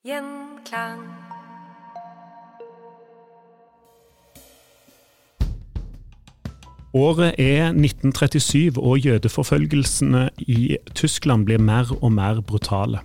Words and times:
Gjenklang. 0.00 1.00
Året 6.96 7.34
er 7.36 7.66
1937, 7.68 8.78
og 8.80 8.96
jødeforfølgelsene 8.98 10.22
i 10.38 10.78
Tyskland 10.96 11.44
blir 11.44 11.60
mer 11.60 11.92
og 12.00 12.14
mer 12.16 12.40
brutale. 12.40 13.04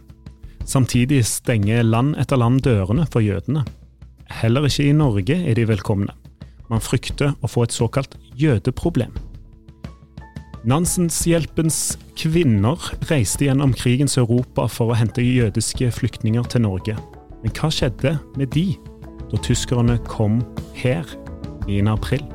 Samtidig 0.64 1.26
stenger 1.28 1.84
land 1.84 2.16
etter 2.16 2.40
land 2.40 2.64
dørene 2.64 3.04
for 3.12 3.20
jødene. 3.20 3.66
Heller 4.32 4.64
ikke 4.72 4.88
i 4.88 4.96
Norge 4.96 5.36
er 5.36 5.60
de 5.60 5.68
velkomne. 5.68 6.16
Man 6.72 6.80
frykter 6.80 7.36
å 7.44 7.52
få 7.52 7.68
et 7.68 7.76
såkalt 7.76 8.16
jødeproblem. 8.40 9.12
Nansenshjelpens 10.66 12.00
kvinner 12.18 12.82
reiste 13.06 13.46
gjennom 13.46 13.76
krigens 13.78 14.18
Europa 14.18 14.66
for 14.66 14.90
å 14.90 14.98
hente 14.98 15.22
jødiske 15.22 15.92
flyktninger 15.94 16.48
til 16.50 16.66
Norge. 16.66 16.96
Men 17.44 17.54
hva 17.54 17.70
skjedde 17.70 18.16
med 18.34 18.50
de 18.58 18.72
da 19.30 19.38
tyskerne 19.46 20.00
kom 20.10 20.42
her 20.74 21.06
9. 21.70 21.86
april? 21.94 22.26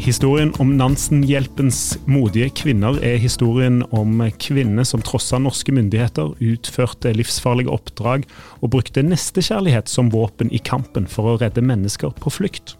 Historien 0.00 0.48
om 0.56 0.70
Nansenhjelpens 0.78 1.98
modige 2.08 2.48
kvinner 2.56 2.96
er 3.04 3.18
historien 3.20 3.82
om 3.92 4.22
kvinner 4.40 4.86
som 4.88 5.02
trossa 5.04 5.36
norske 5.36 5.74
myndigheter, 5.76 6.30
utførte 6.40 7.12
livsfarlige 7.12 7.68
oppdrag 7.68 8.24
og 8.62 8.72
brukte 8.72 9.04
nestekjærlighet 9.04 9.92
som 9.92 10.08
våpen 10.14 10.48
i 10.56 10.62
kampen 10.64 11.04
for 11.04 11.28
å 11.28 11.36
redde 11.42 11.60
mennesker 11.60 12.16
på 12.16 12.32
flukt. 12.32 12.78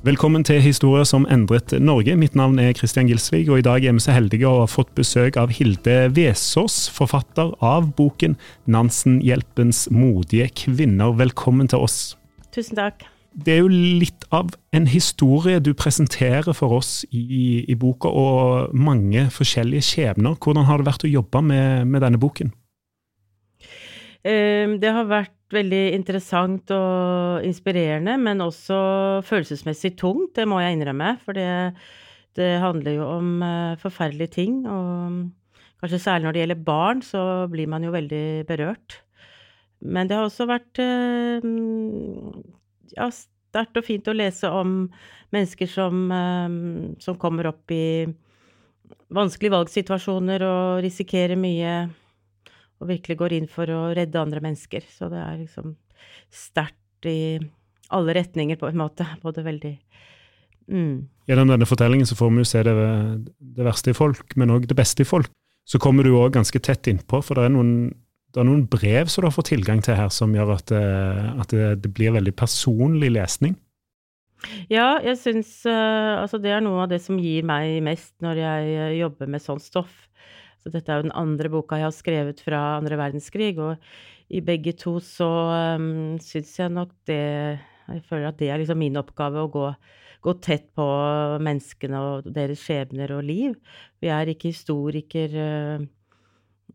Velkommen 0.00 0.46
til 0.48 0.62
Historier 0.64 1.04
som 1.04 1.28
endret 1.28 1.76
Norge. 1.76 2.16
Mitt 2.16 2.38
navn 2.38 2.56
er 2.56 2.72
Christian 2.72 3.10
Gilsvig, 3.10 3.44
og 3.52 3.60
i 3.60 3.68
dag 3.68 3.84
er 3.84 3.92
vi 3.92 4.00
så 4.00 4.16
heldige 4.16 4.48
å 4.48 4.62
ha 4.62 4.70
fått 4.70 4.96
besøk 4.96 5.36
av 5.36 5.52
Hilde 5.52 6.06
Vesaas, 6.16 6.86
forfatter 6.88 7.52
av 7.60 7.92
boken 8.00 8.40
'Nansenhjelpens 8.64 9.90
modige 9.92 10.48
kvinner'. 10.56 11.18
Velkommen 11.20 11.68
til 11.68 11.84
oss. 11.84 12.16
Tusen 12.48 12.80
takk 12.80 13.04
det 13.32 13.54
er 13.54 13.60
jo 13.62 13.70
litt 13.70 14.24
av 14.34 14.50
en 14.74 14.86
historie 14.90 15.60
du 15.62 15.70
presenterer 15.78 16.50
for 16.56 16.80
oss 16.80 17.04
i, 17.14 17.62
i 17.62 17.76
boka, 17.78 18.10
og 18.10 18.74
mange 18.74 19.28
forskjellige 19.34 19.86
skjebner. 19.86 20.38
Hvordan 20.38 20.66
har 20.66 20.80
det 20.80 20.88
vært 20.90 21.06
å 21.06 21.12
jobbe 21.12 21.42
med, 21.46 21.86
med 21.90 22.02
denne 22.04 22.20
boken? 22.20 22.50
Ehm, 24.26 24.76
det 24.82 24.92
har 24.92 25.08
vært 25.08 25.36
veldig 25.54 25.82
interessant 25.96 26.70
og 26.74 27.46
inspirerende, 27.46 28.18
men 28.20 28.42
også 28.44 28.76
følelsesmessig 29.26 29.96
tungt, 29.98 30.34
det 30.36 30.46
må 30.50 30.60
jeg 30.62 30.76
innrømme. 30.76 31.14
For 31.24 31.36
det, 31.36 31.48
det 32.38 32.52
handler 32.62 32.98
jo 32.98 33.08
om 33.16 33.34
eh, 33.46 33.78
forferdelige 33.80 34.36
ting, 34.40 34.62
og 34.66 35.30
kanskje 35.80 36.02
særlig 36.02 36.26
når 36.26 36.36
det 36.36 36.44
gjelder 36.44 36.64
barn, 36.66 37.02
så 37.02 37.22
blir 37.50 37.70
man 37.70 37.86
jo 37.86 37.94
veldig 37.94 38.24
berørt. 38.50 39.00
Men 39.80 40.10
det 40.10 40.18
har 40.18 40.26
også 40.28 40.44
vært 40.50 40.82
ehm, 40.82 42.42
ja, 42.96 43.08
sterkt 43.50 43.78
og 43.80 43.86
fint 43.86 44.08
å 44.08 44.16
lese 44.16 44.50
om 44.54 44.84
mennesker 45.34 45.70
som, 45.70 46.06
ehm, 46.14 46.96
som 47.02 47.18
kommer 47.20 47.50
opp 47.50 47.70
i 47.74 48.06
vanskelige 49.10 49.54
valgsituasjoner 49.54 50.44
og 50.46 50.82
risikerer 50.84 51.38
mye, 51.38 51.74
og 52.80 52.88
virkelig 52.88 53.16
går 53.20 53.36
inn 53.36 53.48
for 53.50 53.70
å 53.70 53.80
redde 53.96 54.20
andre 54.20 54.42
mennesker. 54.44 54.86
Så 54.88 55.10
det 55.12 55.20
er 55.20 55.40
liksom 55.42 55.74
sterkt 56.32 57.08
i 57.10 57.40
alle 57.90 58.14
retninger, 58.14 58.56
på 58.56 58.70
en 58.70 58.78
måte. 58.78 59.06
Både 59.22 59.42
veldig 59.44 59.74
mm. 60.70 60.94
Gjennom 61.28 61.50
denne 61.50 61.68
fortellingen 61.68 62.08
så 62.08 62.16
får 62.18 62.30
vi 62.30 62.44
jo 62.44 62.48
se 62.48 62.62
det, 62.66 62.74
det 63.58 63.66
verste 63.66 63.92
i 63.92 63.98
folk, 63.98 64.36
men 64.36 64.54
òg 64.54 64.68
det 64.70 64.78
beste 64.78 65.04
i 65.04 65.08
folk. 65.08 65.30
Så 65.68 65.78
kommer 65.82 66.06
du 66.06 66.14
òg 66.16 66.32
ganske 66.34 66.58
tett 66.62 66.88
innpå, 66.90 67.20
for 67.22 67.38
det 67.38 67.46
er 67.46 67.54
noen 67.54 67.74
det 68.30 68.40
er 68.42 68.46
noen 68.46 68.66
brev 68.70 69.10
som 69.10 69.26
du 69.26 69.32
fått 69.34 69.50
tilgang 69.50 69.80
til 69.82 69.98
her, 69.98 70.10
som 70.14 70.34
gjør 70.34 70.54
at, 70.54 70.70
eh, 70.74 71.30
at 71.42 71.50
det, 71.50 71.70
det, 71.82 71.90
blir 71.96 72.14
veldig 72.14 72.34
personlig 72.38 73.10
lesning? 73.16 73.56
Ja, 74.72 74.94
jeg 75.04 75.18
syns 75.20 75.50
uh, 75.68 76.22
altså 76.22 76.38
det 76.40 76.52
er 76.54 76.62
noe 76.64 76.86
av 76.86 76.92
det 76.92 77.02
som 77.04 77.18
gir 77.20 77.44
meg 77.44 77.82
mest 77.84 78.14
når 78.24 78.38
jeg 78.40 78.70
uh, 78.78 78.94
jobber 78.96 79.28
med 79.34 79.44
sånt 79.44 79.64
stoff. 79.64 80.06
Så 80.62 80.72
dette 80.72 80.92
er 80.92 81.00
jo 81.00 81.08
den 81.08 81.16
andre 81.18 81.50
boka 81.52 81.76
jeg 81.80 81.88
har 81.88 81.96
skrevet 81.96 82.40
fra 82.44 82.62
andre 82.78 82.96
verdenskrig, 83.00 83.52
og 83.60 83.80
i 84.30 84.40
begge 84.44 84.72
to 84.78 84.94
så 85.04 85.28
um, 85.76 86.16
syns 86.22 86.54
jeg 86.60 86.72
nok 86.72 86.92
det 87.10 87.20
Jeg 87.90 88.04
føler 88.06 88.28
at 88.30 88.38
det 88.38 88.52
er 88.52 88.60
liksom 88.62 88.78
min 88.78 89.00
oppgave 89.00 89.42
å 89.42 89.50
gå, 89.50 89.66
gå 90.22 90.34
tett 90.44 90.68
på 90.78 90.86
menneskene 91.42 92.00
og 92.06 92.28
deres 92.30 92.62
skjebner 92.62 93.16
og 93.16 93.24
liv. 93.26 93.56
Vi 94.00 94.12
er 94.14 94.30
ikke 94.30 94.54
historiker 94.54 95.34
uh, 95.34 95.88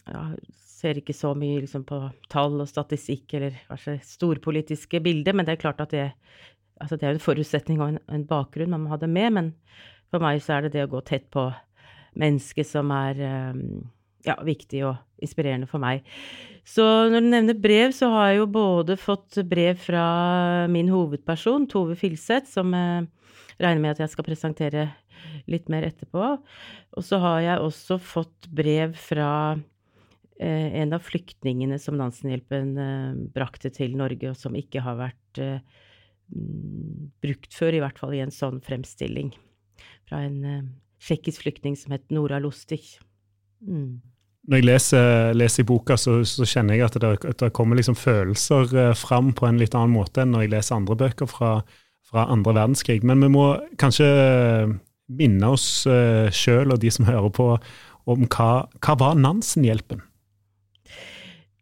ja, 0.03 0.25
ser 0.75 0.99
ikke 0.99 1.15
så 1.15 1.31
mye 1.37 1.61
liksom, 1.63 1.85
på 1.87 2.01
tall 2.31 2.59
og 2.59 2.69
statistikk 2.69 3.37
eller 3.37 3.55
kanskje 3.69 3.97
storpolitiske 4.05 5.01
bilder, 5.03 5.35
men 5.35 5.47
det 5.47 5.55
er 5.55 5.61
klart 5.63 5.81
at 5.83 5.93
det, 5.95 6.09
altså 6.83 6.99
det 6.99 7.07
er 7.07 7.15
en 7.15 7.23
forutsetning 7.23 7.81
og 7.81 7.93
en, 7.93 7.99
en, 8.11 8.25
bakgrunn 8.27 8.73
man 8.73 8.83
må 8.83 8.91
ha 8.91 8.99
det 8.99 9.11
med. 9.11 9.35
Men 9.37 9.51
for 10.11 10.23
meg 10.23 10.41
så 10.43 10.57
er 10.57 10.65
det 10.65 10.75
det 10.75 10.87
å 10.87 10.91
gå 10.91 11.03
tett 11.07 11.29
på 11.33 11.47
mennesket 12.19 12.67
som 12.67 12.91
er 12.95 13.19
um, 13.55 13.85
ja, 14.27 14.37
viktig 14.43 14.83
og 14.87 15.23
inspirerende 15.23 15.69
for 15.69 15.83
meg. 15.83 16.03
Så 16.67 16.83
når 17.11 17.21
du 17.23 17.29
nevner 17.29 17.59
brev, 17.61 17.93
så 17.95 18.09
har 18.11 18.31
jeg 18.31 18.41
jo 18.41 18.47
både 18.55 18.97
fått 18.99 19.37
brev 19.47 19.79
fra 19.79 20.05
min 20.71 20.89
hovedperson, 20.91 21.67
Tove 21.71 21.95
Filseth, 21.99 22.49
som 22.51 22.73
jeg 22.75 23.05
regner 23.61 23.83
med 23.83 23.93
at 23.93 24.01
jeg 24.03 24.11
skal 24.15 24.27
presentere 24.27 24.89
litt 25.51 25.69
mer 25.71 25.85
etterpå. 25.87 26.33
Og 26.95 27.05
så 27.05 27.19
har 27.21 27.39
jeg 27.45 27.63
også 27.63 27.99
fått 28.01 28.49
brev 28.55 28.97
fra 28.99 29.29
Eh, 29.55 29.74
en 30.43 30.93
av 30.93 31.03
flyktningene 31.05 31.77
som 31.79 31.97
Nansenhjelpen 31.99 32.71
eh, 32.77 33.11
brakte 33.35 33.71
til 33.73 33.95
Norge, 33.95 34.33
og 34.33 34.39
som 34.39 34.55
ikke 34.57 34.83
har 34.83 34.97
vært 34.99 35.39
eh, 35.39 35.61
mm, 36.35 37.11
brukt 37.23 37.55
før, 37.55 37.77
i 37.77 37.83
hvert 37.83 37.99
fall 38.01 38.15
i 38.17 38.23
en 38.23 38.33
sånn 38.35 38.59
fremstilling. 38.65 39.31
Fra 40.09 40.25
en 40.25 40.41
tsjekkisk 41.01 41.45
flyktning 41.45 41.77
som 41.79 41.95
het 41.95 42.03
Nora 42.13 42.41
Lustig. 42.43 42.81
Mm. 43.63 44.01
Når 44.45 44.59
jeg 44.59 44.67
leser, 44.67 45.07
leser 45.33 45.63
i 45.63 45.67
boka, 45.67 45.97
så, 45.97 46.19
så, 46.27 46.45
kjenner 46.45 46.77
jeg 46.77 46.85
at 46.85 46.97
det, 47.01 47.13
at 47.31 47.39
det 47.41 47.53
kommer 47.57 47.79
liksom 47.79 47.97
følelser 47.97 48.93
fram 48.99 49.31
på 49.33 49.47
en 49.47 49.57
litt 49.57 49.73
annen 49.73 49.95
måte 49.95 50.21
enn 50.21 50.35
når 50.35 50.45
jeg 50.45 50.51
leser 50.53 50.77
andre 50.77 50.97
bøker 50.99 51.29
fra, 51.31 51.53
fra 52.05 52.27
andre 52.29 52.53
verdenskrig. 52.53 52.99
Men 53.07 53.25
vi 53.25 53.31
må 53.33 53.47
kanskje 53.81 54.09
minne 55.09 55.49
oss 55.49 55.65
sjøl 56.37 56.75
og 56.75 56.83
de 56.83 56.93
som 56.93 57.09
hører 57.09 57.33
på, 57.33 57.47
om 58.05 58.27
hva, 58.29 58.51
hva 58.85 58.97
var 59.01 59.17
Nansenhjelpen? 59.17 60.05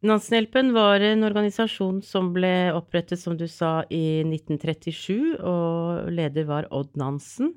Nansenhjelpen 0.03 0.73
var 0.75 0.99
en 0.99 1.23
organisasjon 1.23 2.01
som 2.03 2.33
ble 2.35 2.73
opprettet, 2.75 3.21
som 3.21 3.37
du 3.39 3.45
sa, 3.47 3.85
i 3.87 4.19
1937, 4.25 5.37
og 5.39 6.09
leder 6.11 6.43
var 6.49 6.67
Odd 6.75 6.97
Nansen. 6.99 7.53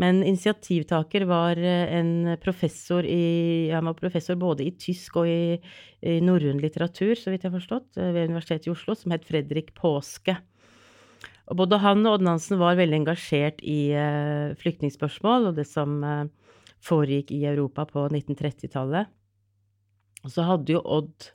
Men 0.00 0.22
initiativtaker 0.24 1.26
var 1.28 1.60
eh, 1.60 1.92
en 1.98 2.38
professor 2.40 3.04
i 3.04 3.68
Han 3.68 3.90
var 3.90 3.98
professor 3.98 4.40
både 4.40 4.64
i 4.64 4.72
tysk 4.80 5.20
og 5.20 5.28
i, 5.28 5.60
i 6.00 6.16
norrøn 6.24 6.64
litteratur, 6.64 7.12
så 7.20 7.28
vidt 7.28 7.44
jeg 7.44 7.52
har 7.52 7.58
forstått, 7.58 8.00
eh, 8.00 8.14
ved 8.16 8.32
Universitetet 8.32 8.70
i 8.70 8.72
Oslo, 8.72 8.96
som 8.96 9.12
het 9.12 9.28
Fredrik 9.28 9.74
Påske. 9.76 10.38
Og 11.52 11.60
både 11.60 11.82
han 11.84 12.00
og 12.06 12.16
Odd 12.16 12.26
Nansen 12.30 12.56
var 12.64 12.80
veldig 12.80 13.02
engasjert 13.02 13.60
i 13.60 13.92
uh, 13.92 14.56
flyktningspørsmål 14.56 15.50
og 15.50 15.58
det 15.58 15.66
som 15.68 15.98
uh, 16.00 16.24
foregikk 16.80 17.34
i 17.36 17.44
Europa 17.50 17.84
på 17.90 18.06
1930-tallet. 18.08 19.10
Og 20.24 20.32
så 20.32 20.46
hadde 20.48 20.72
jo 20.72 20.80
Odd 20.80 21.34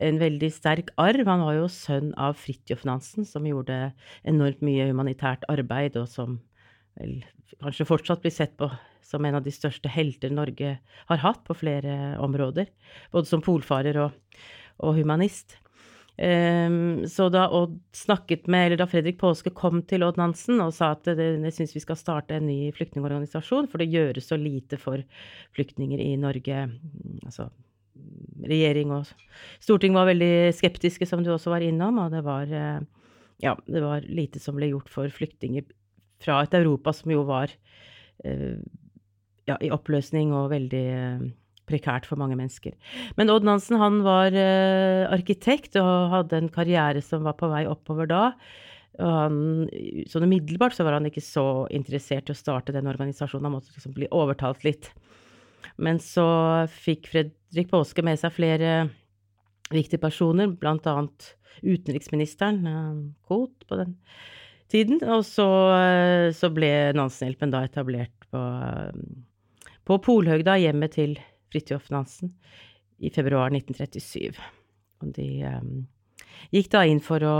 en 0.00 0.20
veldig 0.20 0.50
sterk 0.52 0.92
arv. 1.00 1.28
Han 1.28 1.44
var 1.46 1.58
jo 1.58 1.70
sønn 1.72 2.12
av 2.20 2.38
Fridtjof 2.40 2.86
Nansen, 2.88 3.26
som 3.28 3.46
gjorde 3.48 3.90
enormt 4.28 4.62
mye 4.64 4.88
humanitært 4.90 5.46
arbeid, 5.52 5.98
og 6.00 6.08
som 6.10 6.38
vel 6.98 7.20
kanskje 7.60 7.88
fortsatt 7.88 8.22
blir 8.24 8.34
sett 8.34 8.56
på 8.60 8.70
som 9.10 9.24
en 9.26 9.38
av 9.38 9.44
de 9.44 9.52
største 9.54 9.90
helter 9.90 10.30
Norge 10.32 10.76
har 11.08 11.24
hatt 11.24 11.42
på 11.46 11.56
flere 11.58 12.14
områder. 12.22 12.68
Både 13.12 13.26
som 13.26 13.42
polfarer 13.42 13.98
og, 14.04 14.38
og 14.78 14.94
humanist. 14.98 15.56
Um, 16.20 17.06
så 17.08 17.30
da 17.32 17.46
Odd 17.56 17.78
snakket 17.96 18.44
med, 18.50 18.66
eller 18.66 18.82
da 18.82 18.86
Fredrik 18.90 19.16
Påske 19.22 19.52
kom 19.56 19.80
til 19.88 20.04
Odd 20.04 20.18
Nansen 20.20 20.60
og 20.60 20.74
sa 20.76 20.90
at 20.92 21.08
jeg 21.08 21.54
syns 21.56 21.72
vi 21.72 21.80
skal 21.80 21.96
starte 21.96 22.36
en 22.36 22.44
ny 22.50 22.68
flyktningorganisasjon, 22.76 23.70
for 23.70 23.80
det 23.80 23.88
gjøres 23.88 24.28
så 24.28 24.36
lite 24.36 24.76
for 24.80 25.00
flyktninger 25.56 26.02
i 26.04 26.12
Norge. 26.20 26.66
Altså 27.24 27.48
regjering 28.46 28.92
og 28.94 29.10
storting 29.62 29.96
var 29.96 30.08
veldig 30.10 30.52
skeptiske, 30.56 31.08
som 31.08 31.24
du 31.24 31.32
også 31.34 31.52
var 31.52 31.64
innom, 31.64 32.00
og 32.02 32.14
det 32.14 32.22
var, 32.26 32.50
eh, 32.50 32.80
ja, 33.44 33.56
det 33.66 33.82
var 33.84 34.06
lite 34.06 34.42
som 34.42 34.58
ble 34.58 34.70
gjort 34.72 34.90
for 34.92 35.10
flyktninger 35.12 35.66
fra 36.20 36.42
et 36.44 36.56
Europa 36.58 36.92
som 36.92 37.12
jo 37.14 37.22
var 37.24 37.52
uh, 38.28 38.56
ja, 39.48 39.54
i 39.56 39.70
oppløsning 39.72 40.34
og 40.36 40.50
veldig 40.52 40.82
uh, 40.92 41.22
prekært 41.64 42.04
for 42.04 42.20
mange 42.20 42.36
mennesker. 42.36 42.74
Men 43.16 43.32
Odd 43.32 43.46
Nansen 43.48 43.80
han 43.80 44.02
var 44.04 44.34
arkitekt 44.34 45.78
og 45.80 46.10
hadde 46.12 46.40
en 46.42 46.50
karriere 46.52 47.00
som 47.00 47.22
var 47.24 47.38
på 47.38 47.48
vei 47.48 47.62
oppover 47.70 48.10
da. 48.10 48.24
Og 48.98 49.12
han, 49.14 49.36
sånn 50.10 50.26
umiddelbart 50.26 50.74
så 50.76 50.84
var 50.84 50.98
han 50.98 51.06
ikke 51.08 51.22
så 51.24 51.44
interessert 51.72 52.28
i 52.28 52.34
å 52.34 52.38
starte 52.38 52.74
den 52.74 52.90
organisasjonen. 52.90 53.46
Han 53.48 53.56
måtte 53.56 53.72
liksom 53.76 53.94
bli 53.96 54.10
overtalt 54.12 54.66
litt. 54.66 54.90
Men 55.80 56.00
så 56.02 56.26
fikk 56.70 57.08
Fredrik 57.12 57.70
Påske 57.70 58.04
med 58.04 58.20
seg 58.20 58.34
flere 58.36 58.74
viktige 59.70 60.02
personer, 60.02 60.50
annet 60.66 61.32
utenriksministeren, 61.60 63.14
Koht, 63.28 63.66
på 63.68 63.78
den 63.80 63.96
tiden. 64.70 65.00
Og 65.08 65.24
så, 65.26 65.48
så 66.36 66.50
ble 66.54 66.70
Nansenhjelpen 66.96 67.52
da 67.54 67.64
etablert 67.66 68.28
på, 68.30 68.42
på 69.88 70.00
Polhøgda, 70.06 70.58
hjemmet 70.60 70.96
til 70.98 71.16
Fridtjof 71.50 71.90
Nansen, 71.94 72.34
i 73.00 73.10
februar 73.14 73.52
1937. 73.54 74.36
Og 75.00 75.14
de 75.16 75.28
um, 75.48 75.86
gikk 76.52 76.70
da 76.74 76.84
inn 76.86 77.00
for 77.02 77.24
å 77.24 77.36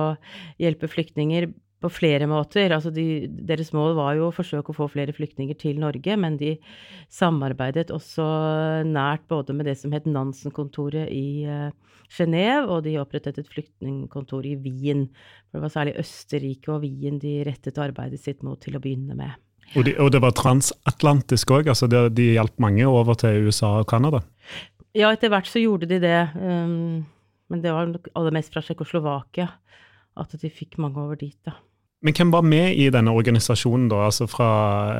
hjelpe 0.60 0.90
flyktninger 0.90 1.50
på 1.80 1.90
flere 1.92 2.28
måter. 2.28 2.72
Altså 2.74 2.92
de, 2.94 3.26
deres 3.48 3.72
mål 3.76 3.94
var 3.98 4.16
jo 4.18 4.28
å 4.28 4.34
forsøke 4.34 4.72
å 4.72 4.76
få 4.76 4.88
flere 4.92 5.14
flyktninger 5.16 5.56
til 5.60 5.80
Norge, 5.80 6.16
men 6.20 6.36
de 6.40 6.54
samarbeidet 7.12 7.92
også 7.94 8.26
nært 8.88 9.24
både 9.30 9.56
med 9.56 9.70
det 9.70 9.78
som 9.80 9.94
het 9.96 10.08
Nansen-kontoret 10.08 11.08
i 11.14 11.46
uh, 11.48 11.70
Genéve, 12.10 12.66
og 12.68 12.84
de 12.84 12.98
opprettet 13.00 13.38
et 13.40 13.52
flyktningkontor 13.52 14.48
i 14.50 14.56
Wien. 14.60 15.06
For 15.48 15.58
det 15.58 15.64
var 15.64 15.76
særlig 15.76 15.96
Østerrike 16.02 16.74
og 16.74 16.84
Wien 16.84 17.20
de 17.22 17.38
rettet 17.48 17.80
arbeidet 17.80 18.20
sitt 18.20 18.44
mot 18.46 18.60
til 18.60 18.76
å 18.76 18.82
begynne 18.82 19.16
med. 19.18 19.38
Og, 19.76 19.84
de, 19.86 19.94
og 20.02 20.10
det 20.10 20.20
var 20.22 20.34
transatlantisk 20.34 21.52
òg? 21.54 21.70
Altså 21.70 21.86
de, 21.86 22.08
de 22.12 22.32
hjalp 22.34 22.56
mange 22.62 22.84
over 22.90 23.16
til 23.18 23.46
USA 23.46 23.76
og 23.80 23.88
Canada? 23.90 24.24
Ja, 24.98 25.12
etter 25.12 25.30
hvert 25.30 25.46
så 25.46 25.62
gjorde 25.62 25.86
de 25.86 26.00
det. 26.02 26.20
Um, 26.34 27.06
men 27.50 27.62
det 27.62 27.72
var 27.74 27.88
aller 28.18 28.34
mest 28.34 28.50
fra 28.52 28.62
Tsjekkoslovakia 28.66 29.46
at 30.18 30.34
de 30.42 30.50
fikk 30.52 30.78
mange 30.82 30.98
over 31.02 31.18
dit, 31.18 31.38
da. 31.46 31.54
Men 32.00 32.16
hvem 32.16 32.32
var 32.32 32.44
med 32.46 32.78
i 32.80 32.88
denne 32.92 33.12
organisasjonen, 33.12 33.90
da? 33.92 34.06
Altså 34.08 34.26
fra, 34.30 34.50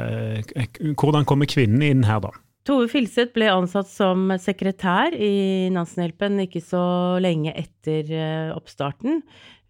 eh, 0.04 0.78
hvordan 0.92 1.24
kommer 1.28 1.48
kvinnene 1.48 1.92
inn 1.94 2.04
her, 2.04 2.20
da? 2.20 2.32
Tove 2.68 2.90
Filseth 2.92 3.32
ble 3.32 3.46
ansatt 3.48 3.88
som 3.88 4.26
sekretær 4.36 5.14
i 5.16 5.70
Nansenhjelpen 5.72 6.42
ikke 6.44 6.60
så 6.60 6.82
lenge 7.24 7.54
etter 7.56 8.10
eh, 8.12 8.50
oppstarten. 8.52 9.22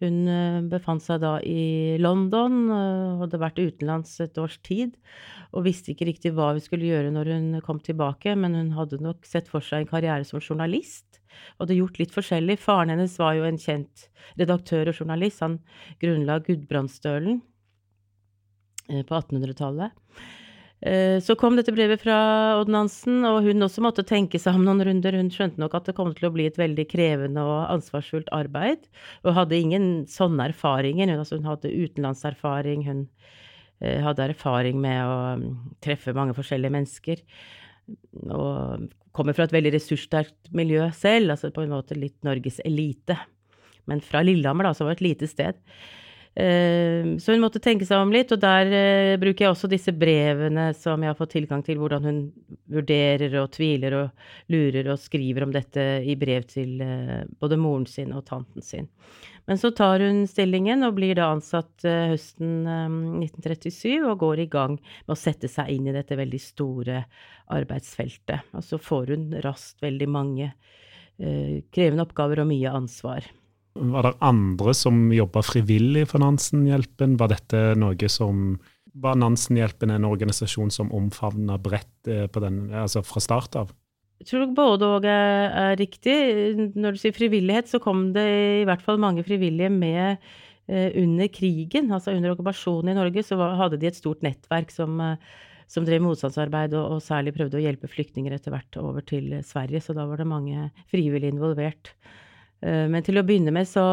Hun 0.03 0.17
eh, 0.27 0.59
befant 0.73 1.05
seg 1.05 1.21
da 1.23 1.37
i 1.47 1.95
London, 2.03 2.65
hadde 3.23 3.39
vært 3.39 3.63
utenlands 3.63 4.19
et 4.19 4.35
års 4.41 4.59
tid, 4.59 4.97
og 5.55 5.63
visste 5.69 5.95
ikke 5.95 6.09
riktig 6.11 6.33
hva 6.35 6.51
vi 6.57 6.65
skulle 6.65 6.89
gjøre 6.89 7.15
når 7.15 7.31
hun 7.31 7.47
kom 7.63 7.79
tilbake, 7.79 8.35
men 8.35 8.59
hun 8.59 8.75
hadde 8.75 8.99
nok 8.99 9.23
sett 9.27 9.47
for 9.47 9.63
seg 9.63 9.85
en 9.85 9.91
karriere 9.93 10.27
som 10.27 10.43
journalist 10.43 11.10
og 11.55 11.65
hadde 11.65 11.79
gjort 11.79 12.01
litt 12.01 12.15
forskjellig. 12.15 12.59
Faren 12.61 12.93
hennes 12.93 13.17
var 13.21 13.37
jo 13.37 13.47
en 13.47 13.59
kjent 13.61 14.07
redaktør 14.39 14.91
og 14.91 15.01
journalist. 15.01 15.43
Han 15.45 15.59
grunnla 16.03 16.39
Gudbrandsdølen 16.45 17.41
eh, 18.89 19.03
på 19.03 19.17
1800-tallet. 19.17 19.97
Eh, 20.81 21.19
så 21.21 21.35
kom 21.37 21.53
dette 21.57 21.73
brevet 21.75 22.01
fra 22.01 22.17
Odd 22.57 22.71
Nansen, 22.73 23.19
og 23.29 23.43
hun 23.45 23.61
også 23.61 23.83
måtte 23.85 24.05
tenke 24.07 24.39
seg 24.41 24.57
om 24.57 24.65
noen 24.65 24.81
runder. 24.87 25.17
Hun 25.19 25.29
skjønte 25.33 25.61
nok 25.61 25.75
at 25.77 25.91
det 25.91 25.95
kom 25.97 26.09
til 26.17 26.29
å 26.29 26.33
bli 26.33 26.47
et 26.49 26.57
veldig 26.57 26.87
krevende 26.89 27.43
og 27.45 27.69
ansvarsfullt 27.69 28.31
arbeid, 28.33 28.89
og 29.21 29.37
hadde 29.37 29.59
ingen 29.59 29.87
sånne 30.09 30.49
erfaringer. 30.49 31.11
Hun, 31.11 31.21
altså, 31.21 31.37
hun 31.37 31.51
hadde 31.51 31.73
utenlandserfaring, 31.75 32.87
hun 32.89 33.03
eh, 33.83 34.01
hadde 34.01 34.31
erfaring 34.31 34.81
med 34.81 35.03
å 35.05 35.19
mm, 35.43 35.51
treffe 35.85 36.17
mange 36.17 36.33
forskjellige 36.37 36.73
mennesker, 36.73 37.21
og 38.31 38.89
kommer 39.15 39.35
fra 39.35 39.47
et 39.47 39.55
veldig 39.55 39.73
ressurssterkt 39.75 40.51
miljø 40.55 40.87
selv, 40.95 41.33
altså 41.33 41.51
på 41.53 41.65
en 41.65 41.73
måte 41.73 41.97
litt 41.97 42.17
Norges 42.27 42.61
elite. 42.67 43.17
Men 43.89 44.03
fra 44.05 44.21
Lillehammer, 44.23 44.69
da, 44.69 44.75
som 44.77 44.87
var 44.87 44.97
et 44.97 45.05
lite 45.05 45.27
sted. 45.29 45.57
Uh, 46.31 47.17
så 47.19 47.33
hun 47.33 47.41
måtte 47.43 47.59
tenke 47.59 47.83
seg 47.83 47.99
om 47.99 48.11
litt, 48.13 48.29
og 48.31 48.39
der 48.39 48.69
uh, 48.71 49.17
bruker 49.19 49.43
jeg 49.43 49.51
også 49.51 49.67
disse 49.71 49.91
brevene 49.91 50.69
som 50.79 51.03
jeg 51.03 51.11
har 51.11 51.17
fått 51.19 51.33
tilgang 51.35 51.63
til, 51.65 51.81
hvordan 51.81 52.07
hun 52.07 52.21
vurderer 52.71 53.35
og 53.41 53.49
tviler 53.51 53.97
og 53.99 54.53
lurer 54.53 54.93
og 54.93 55.01
skriver 55.01 55.43
om 55.43 55.51
dette 55.51 55.83
i 56.07 56.15
brev 56.19 56.45
til 56.47 56.77
uh, 56.79 57.17
både 57.41 57.57
moren 57.59 57.83
sin 57.89 58.15
og 58.15 58.23
tanten 58.29 58.63
sin. 58.63 58.87
Men 59.49 59.59
så 59.59 59.73
tar 59.75 60.05
hun 60.05 60.23
stillingen 60.29 60.87
og 60.87 60.95
blir 61.01 61.17
da 61.19 61.33
ansatt 61.33 61.83
høsten 61.83 62.61
1937 62.63 63.97
og 64.05 64.21
går 64.21 64.43
i 64.45 64.47
gang 64.53 64.77
med 64.77 65.11
å 65.11 65.17
sette 65.19 65.49
seg 65.51 65.73
inn 65.73 65.89
i 65.89 65.95
dette 65.95 66.15
veldig 66.15 66.39
store 66.39 67.01
arbeidsfeltet. 67.51 68.53
Og 68.55 68.63
så 68.63 68.79
får 68.79 69.11
hun 69.17 69.27
raskt 69.43 69.81
veldig 69.83 70.07
mange 70.13 70.51
krevende 71.17 72.05
oppgaver 72.05 72.45
og 72.45 72.51
mye 72.53 72.77
ansvar. 72.77 73.25
Var 73.73 74.03
det 74.03 74.17
andre 74.19 74.73
som 74.75 75.11
jobba 75.15 75.43
frivillig 75.45 76.07
for 76.11 76.23
Nansenhjelpen? 76.23 77.15
Var 77.19 77.31
dette 77.31 77.63
noe 77.79 78.09
som 78.11 78.57
Var 78.91 79.15
Nansenhjelpen 79.15 79.93
en 79.93 80.07
organisasjon 80.09 80.73
som 80.75 80.91
omfavna 80.91 81.55
bredt 81.61 82.09
eh, 82.11 82.27
altså 82.27 83.03
fra 83.07 83.21
start 83.23 83.55
av? 83.55 83.69
Jeg 84.21 84.27
tror 84.29 84.49
både 84.53 84.87
og 84.97 85.05
er, 85.09 85.77
riktig. 85.79 86.13
Når 86.75 86.93
du 86.93 86.99
sier 87.01 87.15
frivillighet, 87.15 87.71
så 87.71 87.79
kom 87.81 88.11
det 88.13 88.25
i 88.61 88.65
hvert 88.69 88.83
fall 88.85 88.99
mange 89.01 89.23
frivillige 89.25 89.71
med 89.73 90.19
eh, 90.67 90.91
under 90.99 91.31
krigen. 91.33 91.87
Altså 91.89 92.13
under 92.13 92.35
okkupasjonen 92.35 92.91
i 92.91 92.97
Norge 92.99 93.23
så 93.25 93.39
hadde 93.39 93.79
de 93.81 93.89
et 93.89 93.97
stort 93.97 94.21
nettverk 94.25 94.69
som, 94.75 94.99
eh, 95.01 95.39
som 95.71 95.87
drev 95.87 96.03
motstandsarbeid, 96.05 96.75
og, 96.75 96.97
og, 96.97 97.01
særlig 97.01 97.33
prøvde 97.39 97.57
å 97.57 97.63
hjelpe 97.63 97.89
flyktninger 97.89 98.35
etter 98.35 98.53
hvert 98.53 98.77
over 98.83 99.07
til 99.07 99.39
Sverige. 99.47 99.81
Så 99.81 99.97
da 99.97 100.05
var 100.05 100.21
det 100.21 100.29
mange 100.29 100.67
frivillige 100.91 101.33
involvert. 101.33 101.95
Eh, 102.61 102.87
men 102.91 103.05
til 103.05 103.19
å 103.19 103.25
begynne 103.25 103.53
med 103.55 103.69
så 103.69 103.85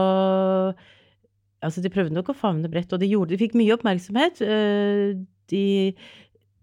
Altså, 1.59 1.83
de 1.83 1.91
prøvde 1.91 2.15
nok 2.15 2.29
å 2.31 2.39
favne 2.39 2.69
bredt, 2.71 2.93
og 2.95 3.01
de 3.03 3.09
gjorde 3.11 3.33
De 3.33 3.41
fikk 3.41 3.57
mye 3.59 3.75
oppmerksomhet. 3.75 4.39
Eh, 4.47 5.17
de, 5.51 5.63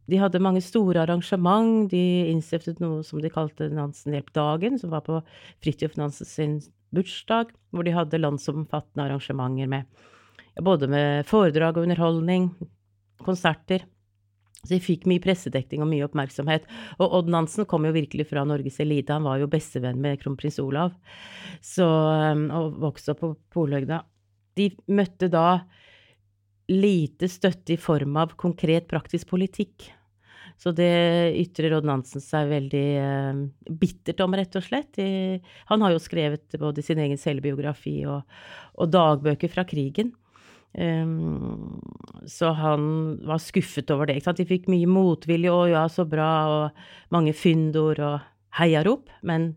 de 0.07 0.19
hadde 0.21 0.39
mange 0.39 0.62
store 0.63 1.01
arrangement. 1.01 1.89
De 1.91 2.31
innstiftet 2.31 2.79
noe 2.79 3.01
som 3.03 3.19
de 3.19 3.31
kalte 3.33 3.67
Nansenhjelpdagen, 3.75 4.79
som 4.79 4.93
var 4.93 5.03
på 5.03 5.19
Fridtjof 5.59 5.97
Nansen 6.00 6.29
sin 6.29 6.55
bursdag, 6.95 7.51
hvor 7.75 7.83
de 7.83 7.91
hadde 7.91 8.21
landsomfattende 8.21 9.09
arrangementer 9.09 9.67
med 9.67 10.63
både 10.63 10.88
med 10.88 11.27
foredrag 11.27 11.75
og 11.75 11.89
underholdning, 11.89 12.47
konserter. 13.25 13.83
Så 14.65 14.75
de 14.75 14.81
fikk 14.84 15.05
mye 15.10 15.22
pressedekning 15.24 15.84
og 15.86 15.91
mye 15.91 16.05
oppmerksomhet. 16.07 16.65
Og 16.98 17.19
Odd 17.19 17.31
Nansen 17.31 17.67
kom 17.69 17.86
jo 17.88 17.93
virkelig 17.95 18.27
fra 18.31 18.45
Norges 18.48 18.81
elite. 18.84 19.13
Han 19.13 19.27
var 19.27 19.39
jo 19.41 19.50
bestevenn 19.51 20.01
med 20.01 20.19
kronprins 20.22 20.60
Olav 20.63 20.95
så, 21.62 21.86
um, 21.86 22.48
og 22.53 22.79
vokste 22.84 23.13
opp 23.13 23.22
på 23.24 23.34
Polhøgda. 23.55 24.01
De 24.55 24.69
møtte 24.91 25.29
da 25.31 25.65
lite 26.72 27.29
støtte 27.29 27.75
i 27.75 27.81
form 27.81 28.17
av 28.17 28.34
konkret, 28.39 28.88
praktisk 28.89 29.29
politikk. 29.29 29.91
Så 30.57 30.72
det 30.72 31.36
ytrer 31.36 31.75
Odd 31.75 31.88
Nansen 31.88 32.24
seg 32.24 32.48
veldig 32.48 32.86
eh, 33.01 33.39
bittert 33.75 34.22
om, 34.24 34.36
rett 34.38 34.55
og 34.55 34.63
slett. 34.63 34.98
I, 35.03 35.41
han 35.69 35.84
har 35.84 35.91
jo 35.91 36.01
skrevet 36.01 36.55
både 36.62 36.86
sin 36.86 37.01
egen 37.03 37.19
selvbiografi 37.19 37.98
og, 38.07 38.24
og 38.79 38.93
dagbøker 38.93 39.51
fra 39.51 39.65
krigen. 39.67 40.13
Um, 40.75 41.79
så 42.27 42.51
han 42.51 42.88
var 43.24 43.39
skuffet 43.39 43.91
over 43.94 44.10
det. 44.10 44.20
De 44.25 44.48
fikk 44.48 44.67
mye 44.72 44.88
motvilje, 44.89 45.51
og 45.51 45.70
ja, 45.72 45.86
så 45.88 46.03
bra, 46.10 46.32
og 46.51 47.13
mange 47.15 47.34
fyndord 47.38 48.01
og 48.03 48.25
heiarop. 48.60 49.12
Men 49.24 49.53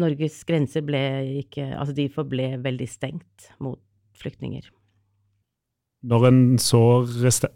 Norges 0.00 0.40
grenser 0.48 0.82
ble 0.82 1.00
ikke 1.44 1.68
Altså, 1.70 1.94
de 1.94 2.08
forble 2.10 2.56
veldig 2.62 2.88
stengt 2.90 3.52
mot 3.62 3.80
flyktninger. 4.18 4.70
når 6.04 6.26
en 6.28 6.58
så 6.60 7.00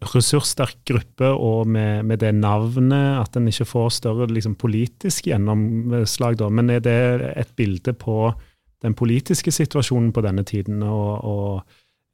ressurssterk 0.09 0.79
gruppe 0.89 1.29
og 1.29 1.67
med, 1.69 2.07
med, 2.09 2.19
det 2.23 2.33
navnet, 2.35 3.21
at 3.21 3.37
en 3.37 3.49
ikke 3.51 3.67
får 3.69 3.91
større 3.99 4.27
liksom, 4.33 4.55
politisk 4.55 5.27
gjennomslag, 5.29 6.39
da. 6.39 6.49
Men 6.49 6.71
er 6.71 6.81
det 6.81 7.35
et 7.37 7.53
bilde 7.57 7.93
på 7.93 8.33
den 8.81 8.95
politiske 8.95 9.53
situasjonen 9.53 10.15
på 10.17 10.25
denne 10.25 10.47
tiden, 10.49 10.81
og, 10.83 11.25
og 11.29 11.63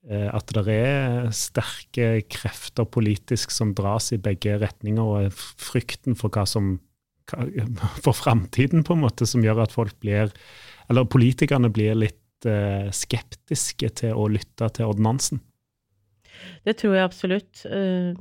at 0.04 0.50
det 0.52 0.68
er 0.68 1.30
sterke 1.32 2.08
krefter 2.28 2.84
politisk 2.84 3.54
som 3.54 3.70
dras 3.72 4.10
i 4.12 4.18
begge 4.20 4.58
retninger, 4.60 5.00
og 5.00 5.32
frykten 5.32 6.18
for 6.18 6.28
hva 6.34 6.44
som 6.44 6.74
for 8.04 8.12
framtiden, 8.12 8.84
på 8.84 8.94
en 8.94 9.04
måte, 9.04 9.26
som 9.26 9.44
gjør 9.44 9.64
at 9.64 9.72
folk 9.72 9.96
blir 10.00 10.32
Eller 10.90 11.06
politikerne 11.08 11.70
blir 11.72 11.94
litt 11.96 12.44
eh, 12.44 12.90
skeptiske 12.92 13.88
til 14.02 14.12
å 14.12 14.28
lytte 14.28 14.68
til 14.76 14.90
ordinansen? 14.90 15.40
Det 16.64 16.76
tror 16.76 16.98
jeg 16.98 17.06
absolutt. 17.08 17.62
Eh, 17.64 18.12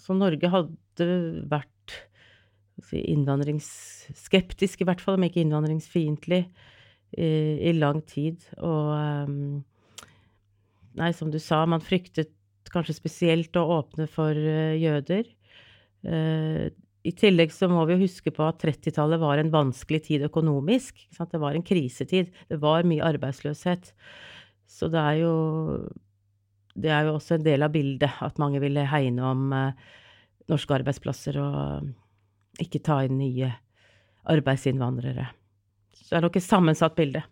så 0.00 0.16
Norge 0.16 0.48
hadde 0.48 1.08
vært 1.50 1.98
innvandringsskeptisk, 2.94 4.80
i 4.80 4.88
hvert 4.88 5.02
fall, 5.04 5.18
om 5.18 5.26
ikke 5.26 5.42
innvandringsfiendtlig, 5.42 6.46
i, 7.18 7.72
lang 7.76 8.00
tid. 8.08 8.44
Og 8.56 8.88
um, 9.28 9.60
Nei, 10.98 11.12
som 11.14 11.30
du 11.30 11.38
sa, 11.42 11.62
man 11.66 11.84
fryktet 11.84 12.34
kanskje 12.72 12.96
spesielt 12.96 13.56
å 13.56 13.66
åpne 13.78 14.08
for 14.10 14.36
uh, 14.36 14.74
jøder. 14.76 15.28
Uh, 16.06 16.68
I 17.06 17.12
tillegg 17.16 17.54
så 17.54 17.68
må 17.70 17.84
vi 17.88 18.00
huske 18.02 18.32
på 18.34 18.44
at 18.44 18.60
30-tallet 18.64 19.22
var 19.22 19.40
en 19.40 19.52
vanskelig 19.54 20.02
tid 20.08 20.26
økonomisk. 20.28 21.06
Det 21.18 21.40
var 21.40 21.56
en 21.56 21.66
krisetid. 21.66 22.34
Det 22.50 22.58
var 22.62 22.88
mye 22.88 23.06
arbeidsløshet. 23.06 23.92
Så 24.68 24.90
det 24.92 25.00
er 25.00 25.22
jo 25.22 25.32
det 26.78 26.92
er 26.94 27.08
jo 27.08 27.16
også 27.16 27.38
en 27.38 27.46
del 27.46 27.64
av 27.66 27.72
bildet 27.74 28.20
at 28.22 28.36
mange 28.38 28.60
ville 28.62 28.84
hegne 28.86 29.24
om 29.32 29.48
uh, 29.54 29.88
norske 30.48 30.76
arbeidsplasser 30.76 31.38
og 31.42 32.62
ikke 32.62 32.82
ta 32.84 33.00
inn 33.06 33.18
nye 33.20 33.50
arbeidsinnvandrere. 34.28 35.26
Så 35.94 36.10
det 36.10 36.18
er 36.18 36.24
nok 36.26 36.38
et 36.38 36.46
sammensatt 36.46 36.96
bilde. 36.98 37.22